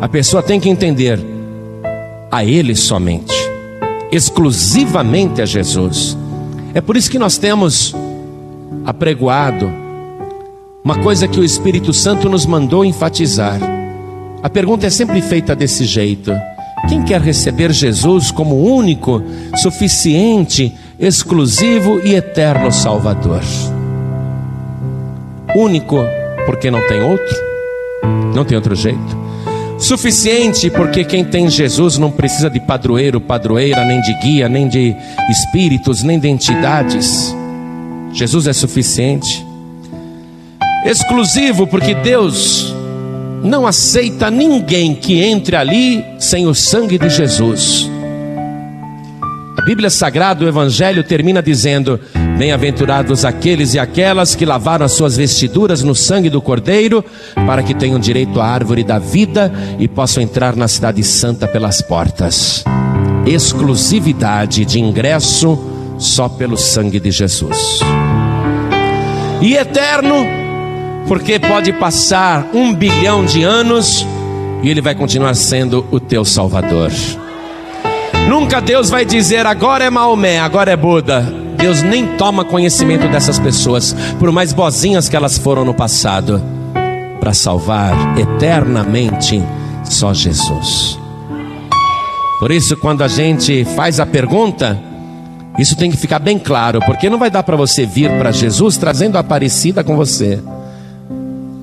[0.00, 1.20] a pessoa tem que entender
[2.30, 3.34] a Ele somente,
[4.10, 6.16] exclusivamente a Jesus.
[6.74, 7.94] É por isso que nós temos
[8.84, 9.70] apregoado
[10.84, 13.60] uma coisa que o Espírito Santo nos mandou enfatizar.
[14.42, 16.32] A pergunta é sempre feita desse jeito:
[16.88, 19.22] quem quer receber Jesus como único,
[19.56, 23.42] suficiente, exclusivo e eterno Salvador?
[25.54, 26.04] Único,
[26.46, 27.36] porque não tem outro,
[28.34, 29.17] não tem outro jeito.
[29.78, 34.94] Suficiente, porque quem tem Jesus não precisa de padroeiro, padroeira, nem de guia, nem de
[35.30, 37.34] espíritos, nem de entidades.
[38.12, 39.46] Jesus é suficiente.
[40.84, 42.74] Exclusivo, porque Deus
[43.42, 47.88] não aceita ninguém que entre ali sem o sangue de Jesus.
[49.68, 52.00] Bíblia Sagrada, o Evangelho, termina dizendo:
[52.38, 57.04] Bem-aventurados aqueles e aquelas que lavaram as suas vestiduras no sangue do Cordeiro,
[57.34, 61.82] para que tenham direito à árvore da vida e possam entrar na Cidade Santa pelas
[61.82, 62.64] portas.
[63.26, 65.58] Exclusividade de ingresso
[65.98, 67.80] só pelo sangue de Jesus.
[69.42, 70.24] E eterno,
[71.06, 74.06] porque pode passar um bilhão de anos
[74.62, 76.90] e ele vai continuar sendo o teu Salvador.
[78.28, 81.22] Nunca Deus vai dizer agora é Maomé, agora é Buda.
[81.56, 86.42] Deus nem toma conhecimento dessas pessoas, por mais bozinhas que elas foram no passado,
[87.18, 89.42] para salvar eternamente
[89.82, 90.98] só Jesus.
[92.38, 94.78] Por isso, quando a gente faz a pergunta,
[95.58, 98.76] isso tem que ficar bem claro, porque não vai dar para você vir para Jesus
[98.76, 100.38] trazendo a Aparecida com você,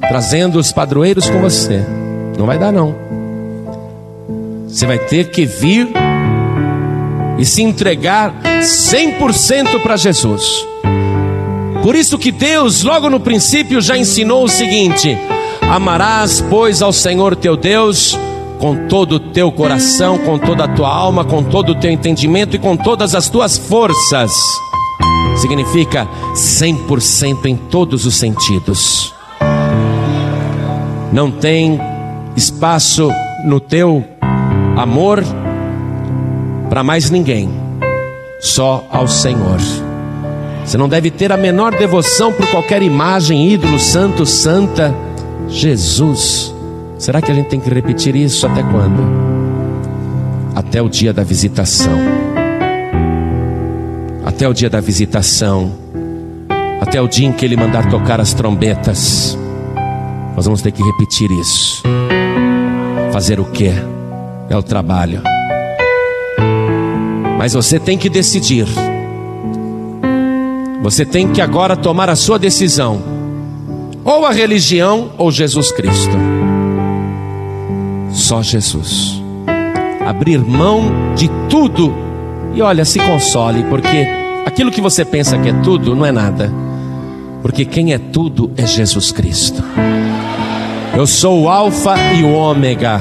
[0.01, 1.85] trazendo os padroeiros com você.
[2.39, 2.95] Não vai dar, não.
[4.67, 5.93] Você vai ter que vir
[7.37, 10.43] e se entregar 100% para Jesus.
[11.83, 15.17] Por isso que Deus, logo no princípio, já ensinou o seguinte:
[15.61, 18.17] Amarás, pois, ao Senhor teu Deus
[18.59, 22.55] com todo o teu coração, com toda a tua alma, com todo o teu entendimento
[22.55, 24.31] e com todas as tuas forças.
[25.37, 29.13] Significa 100% em todos os sentidos.
[31.11, 31.79] Não tem
[32.35, 33.09] espaço
[33.43, 34.03] no teu
[34.77, 35.23] amor
[36.75, 37.49] para mais ninguém,
[38.37, 39.59] só ao Senhor.
[40.65, 44.93] Você não deve ter a menor devoção por qualquer imagem, ídolo, santo, santa.
[45.47, 46.53] Jesus.
[46.97, 49.01] Será que a gente tem que repetir isso até quando?
[50.53, 51.97] Até o dia da visitação.
[54.25, 55.71] Até o dia da visitação.
[56.81, 59.37] Até o dia em que ele mandar tocar as trombetas.
[60.35, 61.83] Nós vamos ter que repetir isso.
[63.13, 63.71] Fazer o que?
[64.49, 65.34] É o trabalho.
[67.45, 68.65] Mas você tem que decidir.
[70.81, 73.03] Você tem que agora tomar a sua decisão:
[74.03, 76.17] ou a religião ou Jesus Cristo.
[78.11, 79.21] Só Jesus.
[80.03, 81.93] Abrir mão de tudo.
[82.55, 84.07] E olha, se console, porque
[84.43, 86.51] aquilo que você pensa que é tudo não é nada.
[87.43, 89.63] Porque quem é tudo é Jesus Cristo.
[90.97, 92.99] Eu sou o Alfa e o Ômega,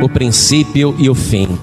[0.00, 1.58] o princípio e o fim.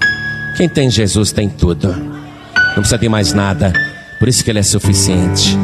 [0.56, 1.88] Quem tem Jesus tem tudo.
[1.88, 3.72] Não precisa de mais nada.
[4.18, 5.56] Por isso que ele é suficiente.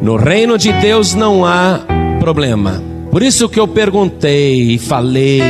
[0.00, 1.80] No reino de Deus não há
[2.20, 2.82] problema.
[3.10, 5.40] Por isso que eu perguntei e falei.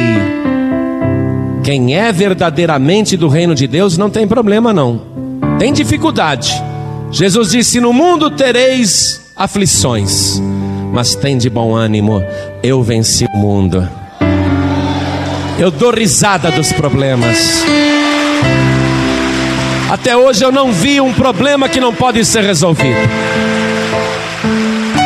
[1.63, 5.01] Quem é verdadeiramente do reino de Deus não tem problema não.
[5.59, 6.53] Tem dificuldade.
[7.11, 10.41] Jesus disse: "No mundo tereis aflições,
[10.93, 12.23] mas tem de bom ânimo.
[12.63, 14.04] Eu venci o mundo."
[15.65, 17.65] Eu dou risada dos problemas.
[19.91, 23.01] Até hoje eu não vi um problema que não pode ser resolvido.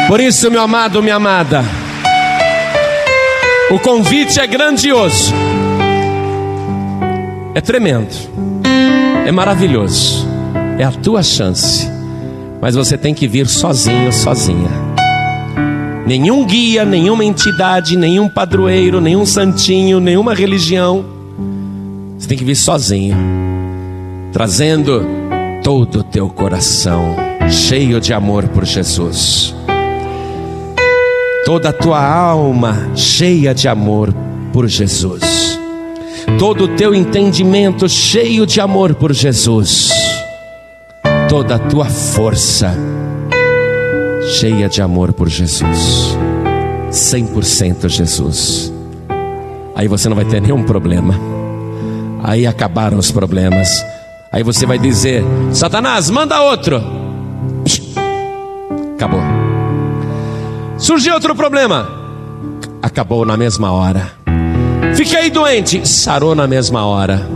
[0.08, 1.64] Por isso, meu amado, minha amada,
[3.70, 5.32] o convite é grandioso,
[7.54, 8.12] é tremendo,
[9.24, 10.26] é maravilhoso,
[10.76, 11.88] é a tua chance,
[12.60, 14.87] mas você tem que vir sozinho, sozinha.
[16.08, 21.04] Nenhum guia, nenhuma entidade, nenhum padroeiro, nenhum santinho, nenhuma religião.
[22.16, 23.14] Você tem que vir sozinho,
[24.32, 25.06] trazendo
[25.62, 27.14] todo o teu coração
[27.50, 29.54] cheio de amor por Jesus,
[31.44, 34.14] toda a tua alma cheia de amor
[34.50, 35.60] por Jesus,
[36.38, 39.90] todo o teu entendimento cheio de amor por Jesus,
[41.28, 42.74] toda a tua força
[44.28, 46.16] cheia de amor por Jesus.
[46.90, 48.72] 100% Jesus.
[49.74, 51.14] Aí você não vai ter nenhum problema.
[52.22, 53.68] Aí acabaram os problemas.
[54.30, 56.82] Aí você vai dizer: Satanás, manda outro.
[58.94, 59.20] Acabou.
[60.76, 61.88] Surgiu outro problema.
[62.82, 64.12] Acabou na mesma hora.
[64.94, 65.88] Fiquei doente.
[65.88, 67.26] Sarou na mesma hora.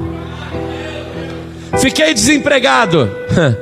[1.79, 3.09] Fiquei desempregado.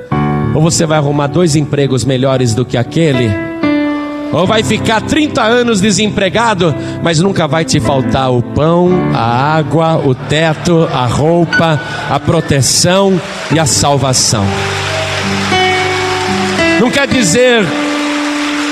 [0.54, 3.30] Ou você vai arrumar dois empregos melhores do que aquele,
[4.32, 9.96] ou vai ficar 30 anos desempregado, mas nunca vai te faltar o pão, a água,
[9.96, 13.20] o teto, a roupa, a proteção
[13.52, 14.44] e a salvação.
[16.80, 17.64] Não quer dizer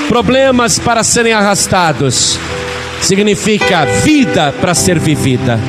[0.07, 2.39] problemas para serem arrastados,
[3.01, 5.59] significa vida para ser vivida.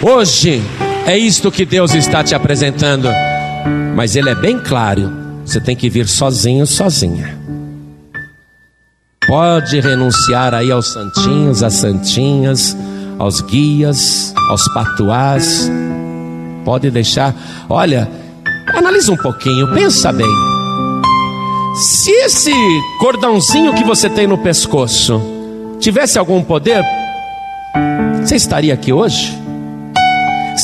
[0.00, 0.62] Hoje
[1.06, 3.08] é isto que Deus está te apresentando.
[3.94, 5.10] Mas ele é bem claro:
[5.44, 7.38] você tem que vir sozinho, sozinha.
[9.26, 12.76] Pode renunciar aí aos santinhos, às santinhas,
[13.18, 15.70] aos guias, aos patuás.
[16.64, 17.34] Pode deixar.
[17.68, 18.08] Olha,
[18.74, 20.26] analisa um pouquinho, pensa bem.
[21.76, 22.52] Se esse
[22.98, 25.20] cordãozinho que você tem no pescoço
[25.78, 26.82] tivesse algum poder,
[28.20, 29.45] você estaria aqui hoje?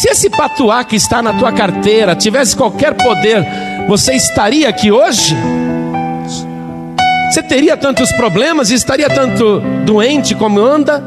[0.02, 3.46] Se esse patuá que está na tua carteira tivesse qualquer poder,
[3.86, 5.32] você estaria aqui hoje?
[7.30, 11.04] Você teria tantos problemas e estaria tanto doente como anda?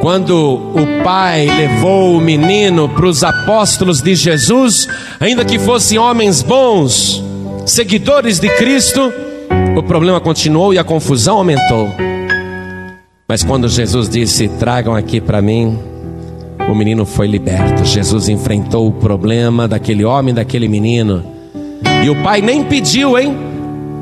[0.00, 4.88] Quando o pai levou o menino para os apóstolos de Jesus,
[5.20, 7.22] ainda que fossem homens bons,
[7.66, 9.12] seguidores de Cristo,
[9.76, 12.13] o problema continuou e a confusão aumentou.
[13.26, 15.78] Mas quando Jesus disse: Tragam aqui para mim,
[16.70, 17.84] o menino foi liberto.
[17.84, 21.24] Jesus enfrentou o problema daquele homem, daquele menino.
[22.04, 23.34] E o pai nem pediu, hein?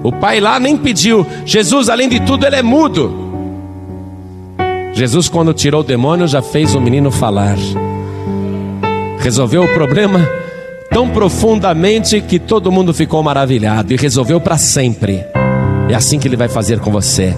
[0.03, 1.25] O pai lá nem pediu.
[1.47, 3.31] Jesus, além de tudo, ele é mudo.
[4.93, 7.57] Jesus, quando tirou o demônio, já fez o menino falar.
[9.21, 10.29] Resolveu o problema
[10.91, 15.25] tão profundamente que todo mundo ficou maravilhado e resolveu para sempre.
[15.89, 17.33] É assim que ele vai fazer com você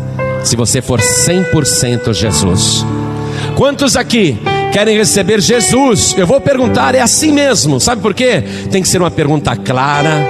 [0.45, 2.85] se você for 100% Jesus.
[3.57, 4.39] Quantos aqui
[4.73, 6.15] querem receber Jesus?
[6.17, 8.43] Eu vou perguntar, é assim mesmo, sabe por quê?
[8.71, 10.27] Tem que ser uma pergunta clara,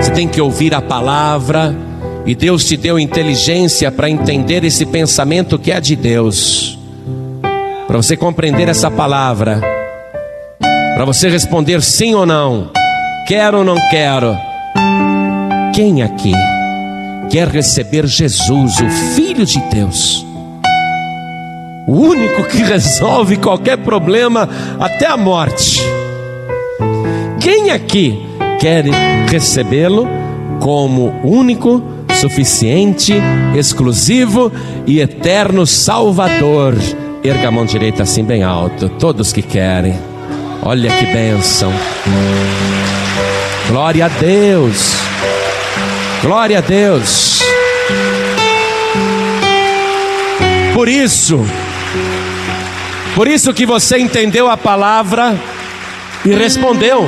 [0.00, 1.76] você tem que ouvir a palavra,
[2.24, 6.78] e Deus te deu inteligência para entender esse pensamento que é de Deus,
[7.86, 9.60] para você compreender essa palavra,
[10.94, 12.70] para você responder sim ou não,
[13.26, 14.36] quero ou não quero.
[15.74, 16.32] Quem aqui?
[17.30, 20.24] Quer receber Jesus, o Filho de Deus,
[21.86, 24.48] o único que resolve qualquer problema
[24.78, 25.80] até a morte.
[27.40, 28.26] Quem aqui
[28.58, 28.84] quer
[29.28, 30.06] recebê-lo
[30.60, 31.82] como único,
[32.20, 33.14] suficiente,
[33.56, 34.50] exclusivo
[34.86, 36.74] e eterno Salvador?
[37.22, 39.94] Erga a mão direita assim bem alto, todos que querem.
[40.62, 41.72] Olha que bênção.
[43.68, 44.96] Glória a Deus.
[46.22, 47.40] Glória a Deus.
[50.74, 51.40] Por isso,
[53.14, 55.36] por isso que você entendeu a palavra
[56.24, 57.04] e respondeu.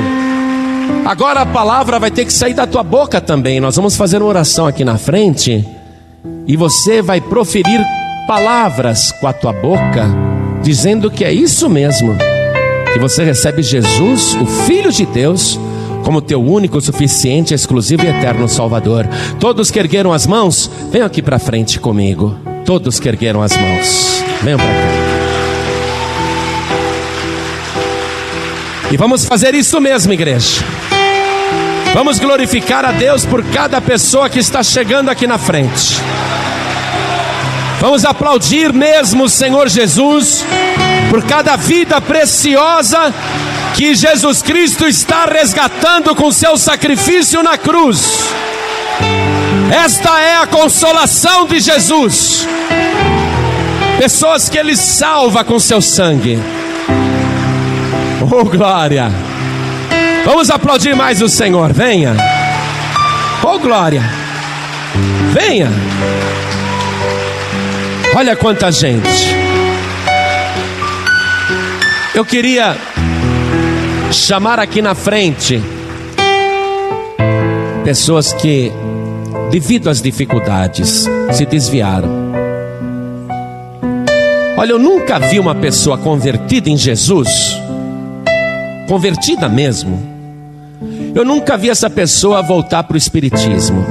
[1.04, 3.60] Agora a palavra vai ter que sair da tua boca também.
[3.60, 5.66] Nós vamos fazer uma oração aqui na frente
[6.46, 7.80] e você vai proferir
[8.26, 10.06] palavras com a tua boca,
[10.62, 12.16] dizendo que é isso mesmo,
[12.92, 15.58] que você recebe Jesus, o Filho de Deus
[16.04, 19.08] como teu único, suficiente, exclusivo e eterno Salvador.
[19.38, 22.36] Todos que ergueram as mãos, venham aqui para frente comigo.
[22.64, 25.10] Todos que ergueram as mãos, venham para cá.
[28.92, 30.64] E vamos fazer isso mesmo, igreja.
[31.94, 36.00] Vamos glorificar a Deus por cada pessoa que está chegando aqui na frente.
[37.80, 40.44] Vamos aplaudir mesmo o Senhor Jesus
[41.08, 43.12] por cada vida preciosa
[43.74, 48.28] que Jesus Cristo está resgatando com seu sacrifício na cruz.
[49.72, 52.46] Esta é a consolação de Jesus.
[53.98, 56.38] Pessoas que Ele salva com seu sangue.
[58.20, 59.10] Oh glória!
[60.24, 62.16] Vamos aplaudir mais o Senhor, venha.
[63.42, 64.02] Oh glória!
[65.32, 65.70] Venha!
[68.14, 69.34] Olha quanta gente.
[72.14, 72.76] Eu queria
[74.12, 75.62] chamar aqui na frente
[77.84, 78.72] pessoas que,
[79.50, 82.08] devido às dificuldades, se desviaram.
[84.56, 87.28] Olha, eu nunca vi uma pessoa convertida em Jesus,
[88.88, 90.10] convertida mesmo.
[91.14, 93.84] Eu nunca vi essa pessoa voltar para o Espiritismo.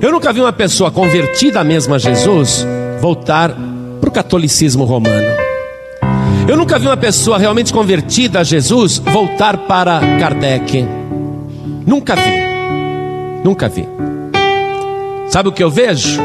[0.00, 2.66] Eu nunca vi uma pessoa convertida mesmo a Jesus
[3.00, 3.56] voltar
[4.00, 5.43] para o catolicismo romano.
[6.46, 10.86] Eu nunca vi uma pessoa realmente convertida a Jesus voltar para Kardec.
[11.86, 12.32] Nunca vi.
[13.42, 13.88] Nunca vi.
[15.28, 16.20] Sabe o que eu vejo?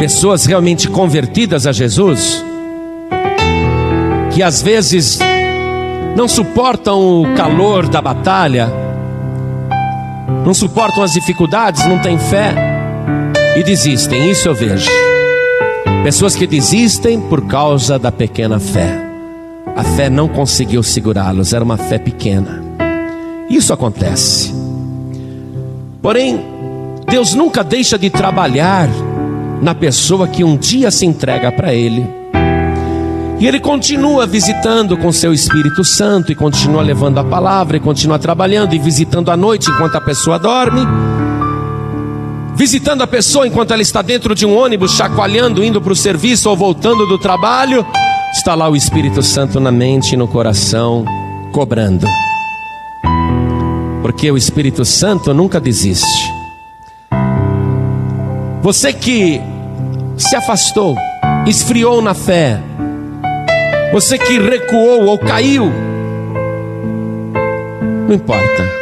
[0.00, 2.42] Pessoas realmente convertidas a Jesus,
[4.32, 5.18] que às vezes
[6.16, 8.72] não suportam o calor da batalha,
[10.44, 12.54] não suportam as dificuldades, não têm fé
[13.56, 14.30] e desistem.
[14.30, 15.11] Isso eu vejo.
[16.02, 19.00] Pessoas que desistem por causa da pequena fé.
[19.76, 22.60] A fé não conseguiu segurá-los, era uma fé pequena.
[23.48, 24.52] Isso acontece.
[26.02, 26.44] Porém,
[27.08, 28.88] Deus nunca deixa de trabalhar
[29.62, 32.04] na pessoa que um dia se entrega para Ele.
[33.38, 38.18] E Ele continua visitando com seu Espírito Santo, e continua levando a palavra, e continua
[38.18, 40.80] trabalhando, e visitando à noite enquanto a pessoa dorme
[42.54, 46.48] visitando a pessoa enquanto ela está dentro de um ônibus, chacoalhando, indo para o serviço
[46.48, 47.84] ou voltando do trabalho,
[48.32, 51.04] está lá o Espírito Santo na mente e no coração,
[51.52, 52.06] cobrando.
[54.02, 56.32] Porque o Espírito Santo nunca desiste.
[58.62, 59.40] Você que
[60.16, 60.96] se afastou,
[61.46, 62.60] esfriou na fé,
[63.92, 65.70] você que recuou ou caiu,
[68.06, 68.81] não importa.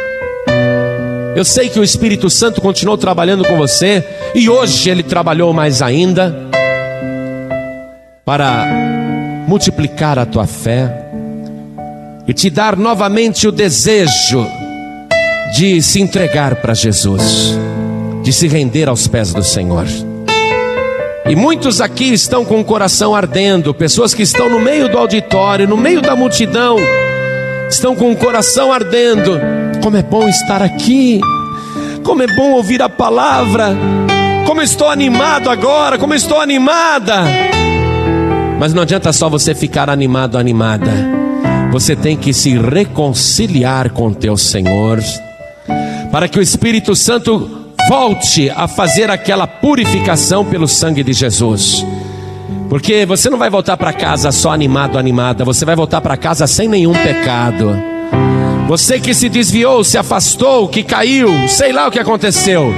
[1.33, 4.05] Eu sei que o Espírito Santo continuou trabalhando com você
[4.35, 6.35] e hoje ele trabalhou mais ainda
[8.25, 8.65] para
[9.47, 11.05] multiplicar a tua fé
[12.27, 14.45] e te dar novamente o desejo
[15.55, 17.57] de se entregar para Jesus,
[18.23, 19.85] de se render aos pés do Senhor.
[21.25, 25.65] E muitos aqui estão com o coração ardendo, pessoas que estão no meio do auditório,
[25.65, 26.75] no meio da multidão,
[27.69, 29.39] estão com o coração ardendo
[29.81, 31.19] como é bom estar aqui,
[32.03, 33.75] como é bom ouvir a palavra,
[34.45, 37.23] como estou animado agora, como estou animada.
[38.59, 40.91] Mas não adianta só você ficar animado, animada.
[41.71, 44.99] Você tem que se reconciliar com teu Senhor,
[46.11, 47.59] para que o Espírito Santo
[47.89, 51.85] volte a fazer aquela purificação pelo sangue de Jesus.
[52.69, 56.45] Porque você não vai voltar para casa só animado, animada, você vai voltar para casa
[56.45, 57.75] sem nenhum pecado.
[58.71, 62.73] Você que se desviou, se afastou, que caiu, sei lá o que aconteceu.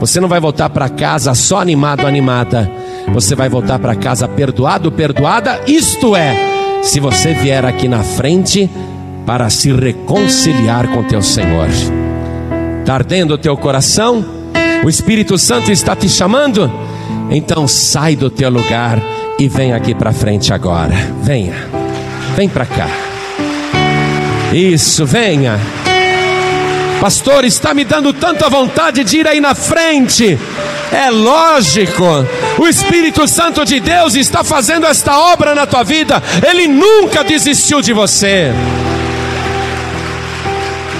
[0.00, 2.68] Você não vai voltar para casa só animado, animada.
[3.14, 5.60] Você vai voltar para casa perdoado, perdoada.
[5.64, 6.34] Isto é,
[6.82, 8.68] se você vier aqui na frente
[9.24, 11.68] para se reconciliar com teu Senhor.
[12.80, 14.24] Está ardendo o teu coração?
[14.84, 16.68] O Espírito Santo está te chamando?
[17.30, 19.00] Então sai do teu lugar
[19.38, 20.96] e vem aqui para frente agora.
[21.22, 21.54] Venha,
[22.34, 23.05] vem para cá.
[24.52, 25.60] Isso, venha.
[27.00, 30.38] Pastor, está me dando tanta vontade de ir aí na frente.
[30.90, 32.04] É lógico,
[32.58, 37.80] o Espírito Santo de Deus está fazendo esta obra na tua vida, ele nunca desistiu
[37.80, 38.52] de você.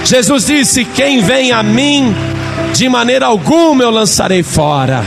[0.03, 2.15] Jesus disse: Quem vem a mim,
[2.73, 5.03] de maneira alguma eu lançarei fora.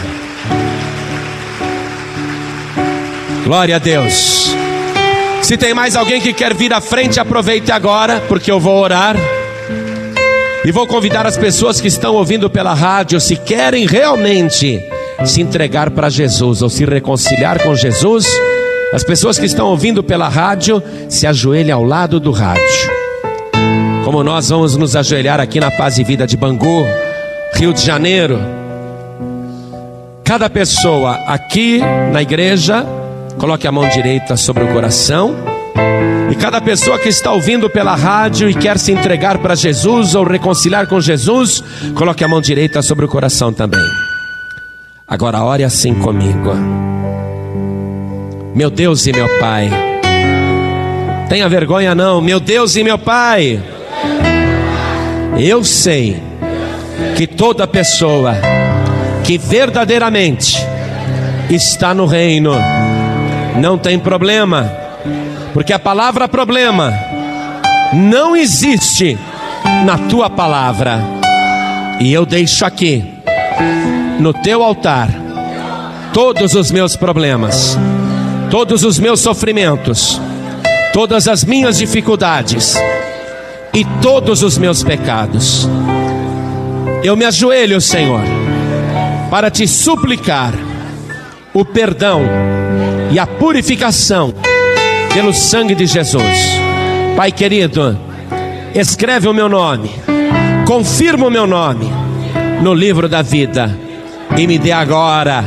[3.44, 4.29] Glória a Deus.
[5.50, 9.16] Se tem mais alguém que quer vir à frente, aproveite agora, porque eu vou orar.
[10.64, 14.80] E vou convidar as pessoas que estão ouvindo pela rádio, se querem realmente
[15.24, 18.28] se entregar para Jesus ou se reconciliar com Jesus,
[18.94, 22.62] as pessoas que estão ouvindo pela rádio, se ajoelhem ao lado do rádio.
[24.04, 26.86] Como nós vamos nos ajoelhar aqui na Paz e Vida de Bangu,
[27.54, 28.38] Rio de Janeiro.
[30.22, 31.80] Cada pessoa aqui
[32.12, 32.86] na igreja
[33.38, 35.34] Coloque a mão direita sobre o coração.
[36.30, 40.24] E cada pessoa que está ouvindo pela rádio e quer se entregar para Jesus ou
[40.24, 41.62] reconciliar com Jesus,
[41.94, 43.84] coloque a mão direita sobre o coração também.
[45.08, 46.54] Agora ore assim comigo.
[48.54, 49.70] Meu Deus e meu Pai.
[51.28, 53.60] Tenha vergonha não, meu Deus e meu Pai.
[55.38, 56.22] Eu sei
[57.16, 58.34] que toda pessoa
[59.24, 60.56] que verdadeiramente
[61.48, 62.52] está no reino
[63.56, 64.70] não tem problema,
[65.52, 66.92] porque a palavra problema
[67.92, 69.18] não existe
[69.84, 71.00] na tua palavra.
[72.00, 73.04] E eu deixo aqui,
[74.18, 75.10] no teu altar,
[76.12, 77.78] todos os meus problemas,
[78.50, 80.20] todos os meus sofrimentos,
[80.92, 82.74] todas as minhas dificuldades
[83.74, 85.68] e todos os meus pecados.
[87.02, 88.22] Eu me ajoelho, Senhor,
[89.30, 90.52] para te suplicar
[91.52, 92.22] o perdão
[93.10, 94.32] e a purificação
[95.12, 96.38] pelo sangue de Jesus.
[97.16, 97.98] Pai querido,
[98.74, 99.90] escreve o meu nome,
[100.66, 101.90] confirma o meu nome
[102.62, 103.76] no livro da vida
[104.36, 105.44] e me dê agora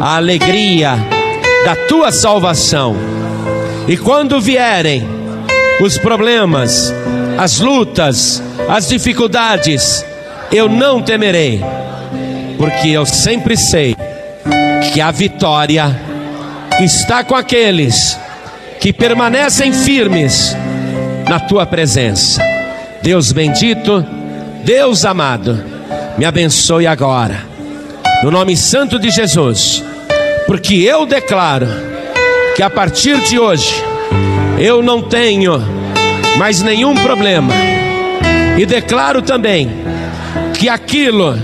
[0.00, 0.96] a alegria
[1.64, 2.94] da tua salvação.
[3.88, 5.04] E quando vierem
[5.80, 6.94] os problemas,
[7.36, 10.04] as lutas, as dificuldades,
[10.52, 11.60] eu não temerei,
[12.56, 13.96] porque eu sempre sei
[14.92, 16.11] que a vitória
[16.80, 18.18] está com aqueles
[18.80, 20.56] que permanecem firmes
[21.28, 22.42] na tua presença.
[23.02, 24.04] Deus bendito,
[24.64, 25.62] Deus amado,
[26.16, 27.46] me abençoe agora,
[28.22, 29.84] no nome santo de Jesus,
[30.46, 31.66] porque eu declaro
[32.54, 33.82] que a partir de hoje
[34.58, 35.60] eu não tenho
[36.36, 37.52] mais nenhum problema,
[38.58, 39.70] e declaro também
[40.54, 41.38] que aquilo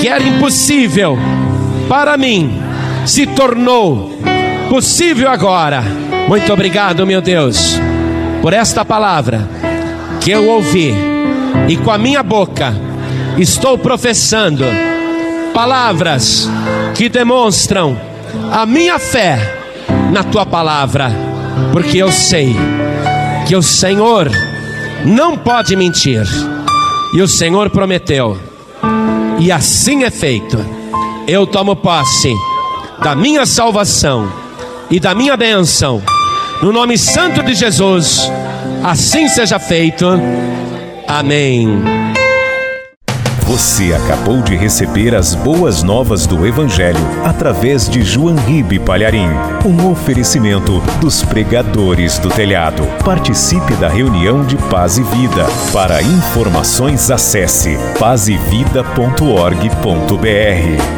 [0.00, 1.18] que era impossível
[1.88, 2.62] para mim
[3.04, 4.18] se tornou
[4.68, 5.82] possível agora.
[6.28, 7.78] Muito obrigado, meu Deus
[8.40, 9.48] por esta palavra
[10.20, 10.94] que eu ouvi.
[11.68, 12.74] E com a minha boca
[13.36, 14.64] estou professando
[15.52, 16.48] palavras
[16.94, 17.98] que demonstram
[18.52, 19.38] a minha fé
[20.12, 21.10] na tua palavra,
[21.72, 22.54] porque eu sei
[23.46, 24.30] que o Senhor
[25.04, 26.22] não pode mentir.
[27.14, 28.38] E o Senhor prometeu,
[29.38, 30.58] e assim é feito.
[31.26, 32.32] Eu tomo posse
[33.02, 34.30] da minha salvação
[34.90, 36.02] e da minha bênção
[36.62, 38.30] no nome santo de Jesus,
[38.82, 40.06] assim seja feito.
[41.06, 41.82] Amém.
[43.42, 49.30] Você acabou de receber as boas novas do Evangelho através de João Ribe Palharim,
[49.64, 52.82] um oferecimento dos pregadores do telhado.
[53.04, 55.46] Participe da reunião de Paz e Vida.
[55.72, 60.97] Para informações, acesse pazevida.org.br.